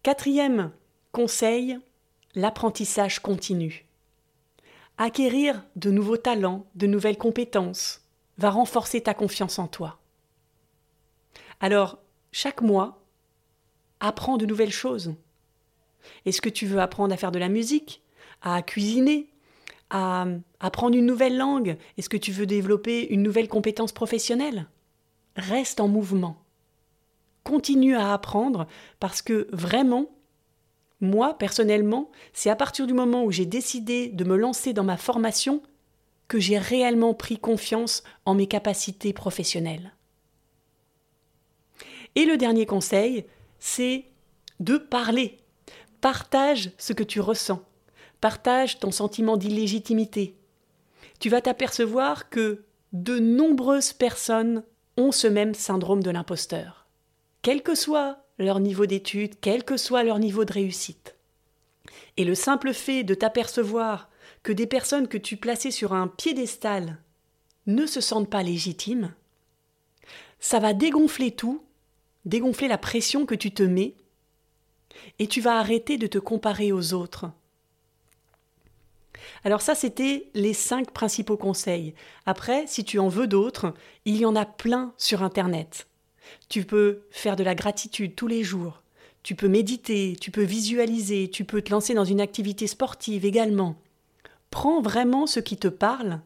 Quatrième 0.04 0.72
conseil, 1.12 1.78
l'apprentissage 2.36 3.20
continu. 3.20 3.86
Acquérir 4.98 5.64
de 5.76 5.92
nouveaux 5.92 6.18
talents, 6.18 6.66
de 6.76 6.88
nouvelles 6.88 7.18
compétences 7.18 8.02
va 8.38 8.50
renforcer 8.50 9.02
ta 9.02 9.14
confiance 9.14 9.60
en 9.60 9.68
toi. 9.68 10.00
Alors, 11.60 12.00
chaque 12.32 12.62
mois, 12.62 13.02
apprends 14.00 14.38
de 14.38 14.46
nouvelles 14.46 14.72
choses. 14.72 15.16
Est-ce 16.26 16.42
que 16.42 16.50
tu 16.50 16.66
veux 16.66 16.80
apprendre 16.80 17.14
à 17.14 17.18
faire 17.18 17.32
de 17.32 17.40
la 17.40 17.50
musique, 17.50 18.02
à 18.42 18.62
cuisiner, 18.62 19.28
à 19.89 20.26
apprendre 20.60 20.95
une 20.95 21.06
nouvelle 21.06 21.38
langue? 21.38 21.78
Est-ce 21.97 22.10
que 22.10 22.17
tu 22.17 22.32
veux 22.32 22.45
développer 22.45 23.08
une 23.08 23.23
nouvelle 23.23 23.47
compétence 23.47 23.91
professionnelle? 23.91 24.67
Reste 25.36 25.80
en 25.80 25.88
mouvement. 25.88 26.38
Continue 27.43 27.95
à 27.95 28.13
apprendre 28.13 28.67
parce 29.00 29.21
que 29.21 29.47
vraiment, 29.52 30.10
moi, 31.00 31.38
personnellement, 31.38 32.12
c'est 32.34 32.50
à 32.50 32.56
partir 32.56 32.88
du 32.88 32.93
moment 32.93 33.23
où 33.23 33.32
j'ai 33.32 33.45
décidé 33.45 34.10
de 34.10 34.23
me 34.23 34.36
lancer 34.36 34.73
dans 34.73 34.84
ma 34.84 34.97
formation 34.97 35.62
que 36.28 36.39
j'ai 36.39 36.58
réellement 36.58 37.13
pris 37.13 37.38
confiance 37.38 38.04
en 38.26 38.36
mes 38.36 38.47
capacités 38.47 39.13
professionnelles. 39.13 39.93
Et 42.15 42.26
le 42.26 42.36
dernier 42.36 42.65
conseil, 42.65 43.26
c'est 43.60 44.06
de 44.60 44.78
parler. 44.78 45.38
Partage 46.02 46.71
ce 46.78 46.93
que 46.93 47.04
tu 47.04 47.21
ressens. 47.21 47.62
Partage 48.21 48.80
ton 48.80 48.91
sentiment 48.91 49.38
d'illégitimité. 49.38 50.36
Tu 51.19 51.30
vas 51.30 51.41
t'apercevoir 51.41 52.30
que 52.30 52.63
de 52.93 53.19
nombreuses 53.19 53.93
personnes 53.93 54.63
ont 54.97 55.12
ce 55.12 55.27
même 55.27 55.53
syndrome 55.53 56.01
de 56.01 56.10
l'imposteur. 56.10 56.88
Quel 57.41 57.62
que 57.62 57.75
soit 57.75 58.19
leur 58.39 58.60
niveau 58.60 58.86
d'études, 58.86 59.39
quel 59.39 59.63
que 59.63 59.77
soit 59.77 60.03
leur 60.03 60.19
niveau 60.19 60.45
de 60.45 60.53
réussite. 60.53 61.15
Et 62.17 62.23
le 62.23 62.36
simple 62.36 62.73
fait 62.73 63.03
de 63.03 63.13
t'apercevoir 63.13 64.10
que 64.43 64.51
des 64.51 64.67
personnes 64.67 65.08
que 65.08 65.17
tu 65.17 65.38
plaçais 65.38 65.71
sur 65.71 65.93
un 65.93 66.08
piédestal 66.08 66.97
ne 67.65 67.86
se 67.86 68.01
sentent 68.01 68.30
pas 68.30 68.43
légitimes, 68.43 69.13
ça 70.39 70.60
va 70.60 70.73
dégonfler 70.73 71.32
tout 71.32 71.62
dégonfler 72.27 72.67
la 72.67 72.77
pression 72.77 73.25
que 73.25 73.36
tu 73.36 73.51
te 73.51 73.63
mets, 73.63 73.95
et 75.19 75.27
tu 75.27 75.41
vas 75.41 75.58
arrêter 75.58 75.97
de 75.97 76.08
te 76.08 76.17
comparer 76.17 76.71
aux 76.71 76.93
autres. 76.93 77.32
Alors 79.44 79.62
ça, 79.62 79.76
c'était 79.76 80.30
les 80.34 80.54
cinq 80.54 80.92
principaux 80.92 81.38
conseils. 81.38 81.94
Après, 82.26 82.66
si 82.68 82.84
tu 82.84 83.00
en 83.00 83.08
veux 83.08 83.28
d'autres, 83.28 83.74
il 84.06 84.18
y 84.18 84.26
en 84.26 84.36
a 84.36 84.46
plein 84.46 84.94
sur 84.98 85.24
Internet. 85.24 85.88
Tu 86.50 86.63
peux 86.63 87.02
faire 87.12 87.36
de 87.36 87.44
la 87.44 87.56
gratitude 87.56 88.16
tous 88.16 88.28
les 88.28 88.44
jours, 88.44 88.82
tu 89.24 89.36
peux 89.36 89.48
méditer, 89.48 90.16
tu 90.20 90.32
peux 90.32 90.44
visualiser, 90.44 91.30
tu 91.30 91.44
peux 91.44 91.62
te 91.62 91.72
lancer 91.72 91.94
dans 91.94 92.06
une 92.06 92.22
activité 92.22 92.68
sportive 92.68 93.26
également. 93.26 93.76
Prends 94.52 94.82
vraiment 94.82 95.28
ce 95.28 95.40
qui 95.40 95.58
te 95.58 95.68
parle 95.68 96.22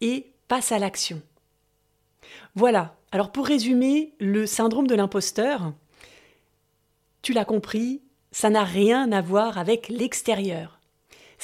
et 0.00 0.32
passe 0.48 0.72
à 0.72 0.78
l'action. 0.78 1.20
Voilà, 2.54 2.96
alors 3.10 3.32
pour 3.32 3.46
résumer, 3.46 4.14
le 4.20 4.46
syndrome 4.46 4.86
de 4.86 4.94
l'imposteur, 4.94 5.72
tu 7.22 7.32
l'as 7.32 7.44
compris, 7.44 8.02
ça 8.30 8.50
n'a 8.50 8.64
rien 8.64 9.10
à 9.12 9.20
voir 9.20 9.58
avec 9.58 9.88
l'extérieur. 9.88 10.80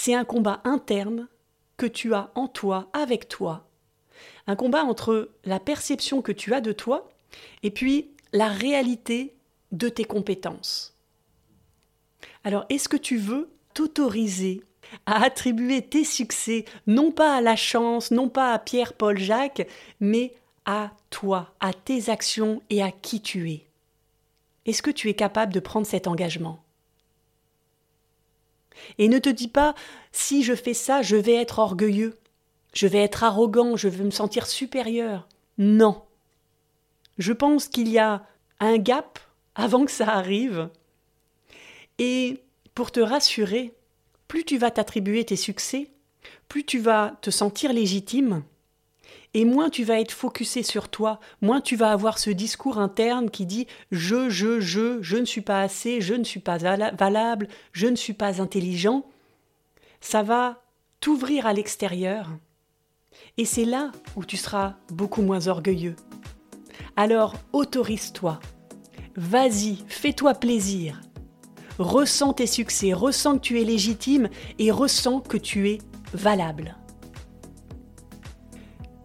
C'est 0.01 0.15
un 0.15 0.25
combat 0.25 0.61
interne 0.63 1.27
que 1.77 1.85
tu 1.85 2.15
as 2.15 2.31
en 2.37 2.47
toi, 2.47 2.89
avec 2.93 3.27
toi. 3.27 3.67
Un 4.47 4.55
combat 4.55 4.85
entre 4.85 5.29
la 5.45 5.59
perception 5.59 6.23
que 6.23 6.31
tu 6.31 6.55
as 6.55 6.61
de 6.61 6.71
toi 6.71 7.11
et 7.65 7.73
puis 7.73 8.13
la 8.33 8.47
réalité 8.47 9.35
de 9.73 9.89
tes 9.89 10.05
compétences. 10.05 10.97
Alors, 12.45 12.65
est-ce 12.69 12.89
que 12.89 12.97
tu 12.97 13.17
veux 13.17 13.51
t'autoriser 13.75 14.63
à 15.05 15.25
attribuer 15.25 15.83
tes 15.83 16.05
succès 16.05 16.65
non 16.87 17.11
pas 17.11 17.35
à 17.35 17.41
la 17.41 17.57
chance, 17.57 18.13
non 18.13 18.29
pas 18.29 18.53
à 18.53 18.61
Pierre, 18.61 18.93
Paul, 18.93 19.19
Jacques, 19.19 19.67
mais 19.99 20.33
à 20.65 20.93
toi, 21.11 21.53
à 21.59 21.73
tes 21.73 22.09
actions 22.09 22.63
et 22.71 22.85
à 22.85 22.93
qui 22.93 23.21
tu 23.21 23.51
es? 23.51 23.67
Est-ce 24.65 24.81
que 24.81 24.93
tu 24.93 25.09
es 25.09 25.15
capable 25.15 25.53
de 25.53 25.59
prendre 25.59 25.89
cet 25.89 26.07
engagement? 26.07 26.63
Et 28.99 29.09
ne 29.09 29.19
te 29.19 29.29
dis 29.29 29.49
pas 29.49 29.75
si 30.13 30.43
je 30.43 30.55
fais 30.55 30.75
ça, 30.75 31.03
je 31.03 31.17
vais 31.17 31.35
être 31.35 31.59
orgueilleux, 31.59 32.17
je 32.75 32.87
vais 32.87 32.99
être 32.99 33.25
arrogant, 33.25 33.77
je 33.77 33.89
vais 33.89 34.05
me 34.05 34.11
sentir 34.11 34.47
supérieur. 34.47 35.29
Non. 35.59 36.03
Je 37.19 37.33
pense 37.33 37.69
qu'il 37.69 37.89
y 37.89 37.99
a 37.99 38.25
un 38.61 38.79
gap 38.79 39.19
avant 39.55 39.85
que 39.85 39.91
ça 39.91 40.09
arrive. 40.09 40.69
Et 41.99 42.43
pour 42.75 42.93
te 42.93 43.01
rassurer, 43.01 43.75
plus 44.29 44.45
tu 44.45 44.59
vas 44.59 44.71
t'attribuer 44.71 45.25
tes 45.25 45.37
succès, 45.37 45.91
plus 46.49 46.65
tu 46.65 46.79
vas 46.79 47.17
te 47.23 47.31
sentir 47.31 47.73
légitime, 47.73 48.45
et 49.39 49.45
moins 49.45 49.71
tu 49.71 49.85
vas 49.85 50.01
être 50.01 50.11
focusé 50.11 50.65
sur 50.65 50.89
toi, 50.89 51.21
moins 51.43 51.61
tu 51.61 51.77
vas 51.77 51.93
avoir 51.93 52.19
ce 52.19 52.29
discours 52.29 52.79
interne 52.79 53.31
qui 53.31 53.47
dit 53.47 53.69
je, 53.93 54.29
je, 54.29 54.59
je, 54.59 55.01
je 55.01 55.17
ne 55.17 55.25
suis 55.25 55.43
pas 55.43 55.61
assez, 55.61 56.01
je 56.01 56.15
ne 56.15 56.25
suis 56.25 56.41
pas 56.41 56.59
valable, 56.59 57.47
je 57.71 57.87
ne 57.87 57.95
suis 57.95 58.15
pas 58.15 58.43
intelligent. 58.43 59.07
Ça 60.01 60.25
va 60.25 60.65
t'ouvrir 60.99 61.47
à 61.47 61.53
l'extérieur. 61.53 62.31
Et 63.37 63.45
c'est 63.45 63.65
là 63.65 63.93
où 64.17 64.25
tu 64.25 64.37
seras 64.37 64.75
beaucoup 64.91 65.23
moins 65.23 65.47
orgueilleux. 65.47 65.95
Alors 66.97 67.37
autorise-toi. 67.53 68.41
Vas-y, 69.15 69.85
fais-toi 69.87 70.35
plaisir. 70.35 71.01
Ressens 71.79 72.33
tes 72.33 72.49
succès, 72.49 72.93
ressens 72.93 73.37
que 73.37 73.43
tu 73.43 73.61
es 73.61 73.65
légitime 73.65 74.31
et 74.59 74.73
ressens 74.73 75.21
que 75.21 75.37
tu 75.37 75.69
es 75.69 75.79
valable. 76.13 76.78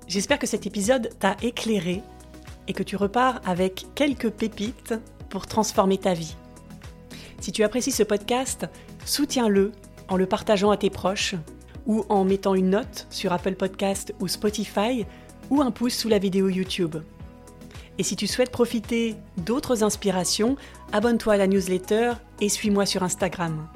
J'espère 0.07 0.39
que 0.39 0.47
cet 0.47 0.67
épisode 0.67 1.09
t'a 1.19 1.35
éclairé 1.41 2.01
et 2.67 2.73
que 2.73 2.83
tu 2.83 2.95
repars 2.95 3.41
avec 3.45 3.87
quelques 3.95 4.29
pépites 4.29 4.93
pour 5.29 5.47
transformer 5.47 5.97
ta 5.97 6.13
vie. 6.13 6.35
Si 7.39 7.51
tu 7.51 7.63
apprécies 7.63 7.91
ce 7.91 8.03
podcast, 8.03 8.67
soutiens-le 9.05 9.71
en 10.07 10.17
le 10.17 10.25
partageant 10.25 10.71
à 10.71 10.77
tes 10.77 10.89
proches 10.89 11.35
ou 11.85 12.05
en 12.09 12.23
mettant 12.23 12.55
une 12.55 12.69
note 12.69 13.07
sur 13.09 13.33
Apple 13.33 13.55
Podcast 13.55 14.13
ou 14.19 14.27
Spotify 14.27 15.05
ou 15.49 15.61
un 15.61 15.71
pouce 15.71 15.95
sous 15.95 16.09
la 16.09 16.19
vidéo 16.19 16.49
YouTube. 16.49 16.97
Et 17.97 18.03
si 18.03 18.15
tu 18.15 18.27
souhaites 18.27 18.51
profiter 18.51 19.15
d'autres 19.37 19.83
inspirations, 19.83 20.55
abonne-toi 20.91 21.33
à 21.33 21.37
la 21.37 21.47
newsletter 21.47 22.13
et 22.41 22.49
suis-moi 22.49 22.85
sur 22.85 23.03
Instagram. 23.03 23.67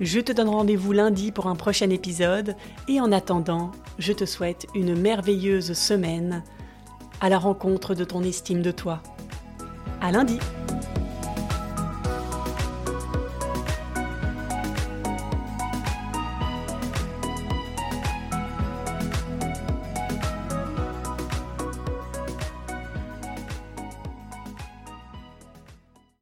Je 0.00 0.18
te 0.18 0.32
donne 0.32 0.48
rendez-vous 0.48 0.92
lundi 0.92 1.30
pour 1.30 1.46
un 1.46 1.54
prochain 1.54 1.88
épisode 1.90 2.56
et 2.88 3.00
en 3.00 3.12
attendant, 3.12 3.70
je 3.98 4.12
te 4.12 4.24
souhaite 4.24 4.66
une 4.74 4.98
merveilleuse 4.98 5.72
semaine 5.72 6.42
à 7.20 7.28
la 7.28 7.38
rencontre 7.38 7.94
de 7.94 8.04
ton 8.04 8.22
estime 8.24 8.60
de 8.60 8.72
toi. 8.72 9.00
À 10.00 10.10
lundi! 10.10 10.38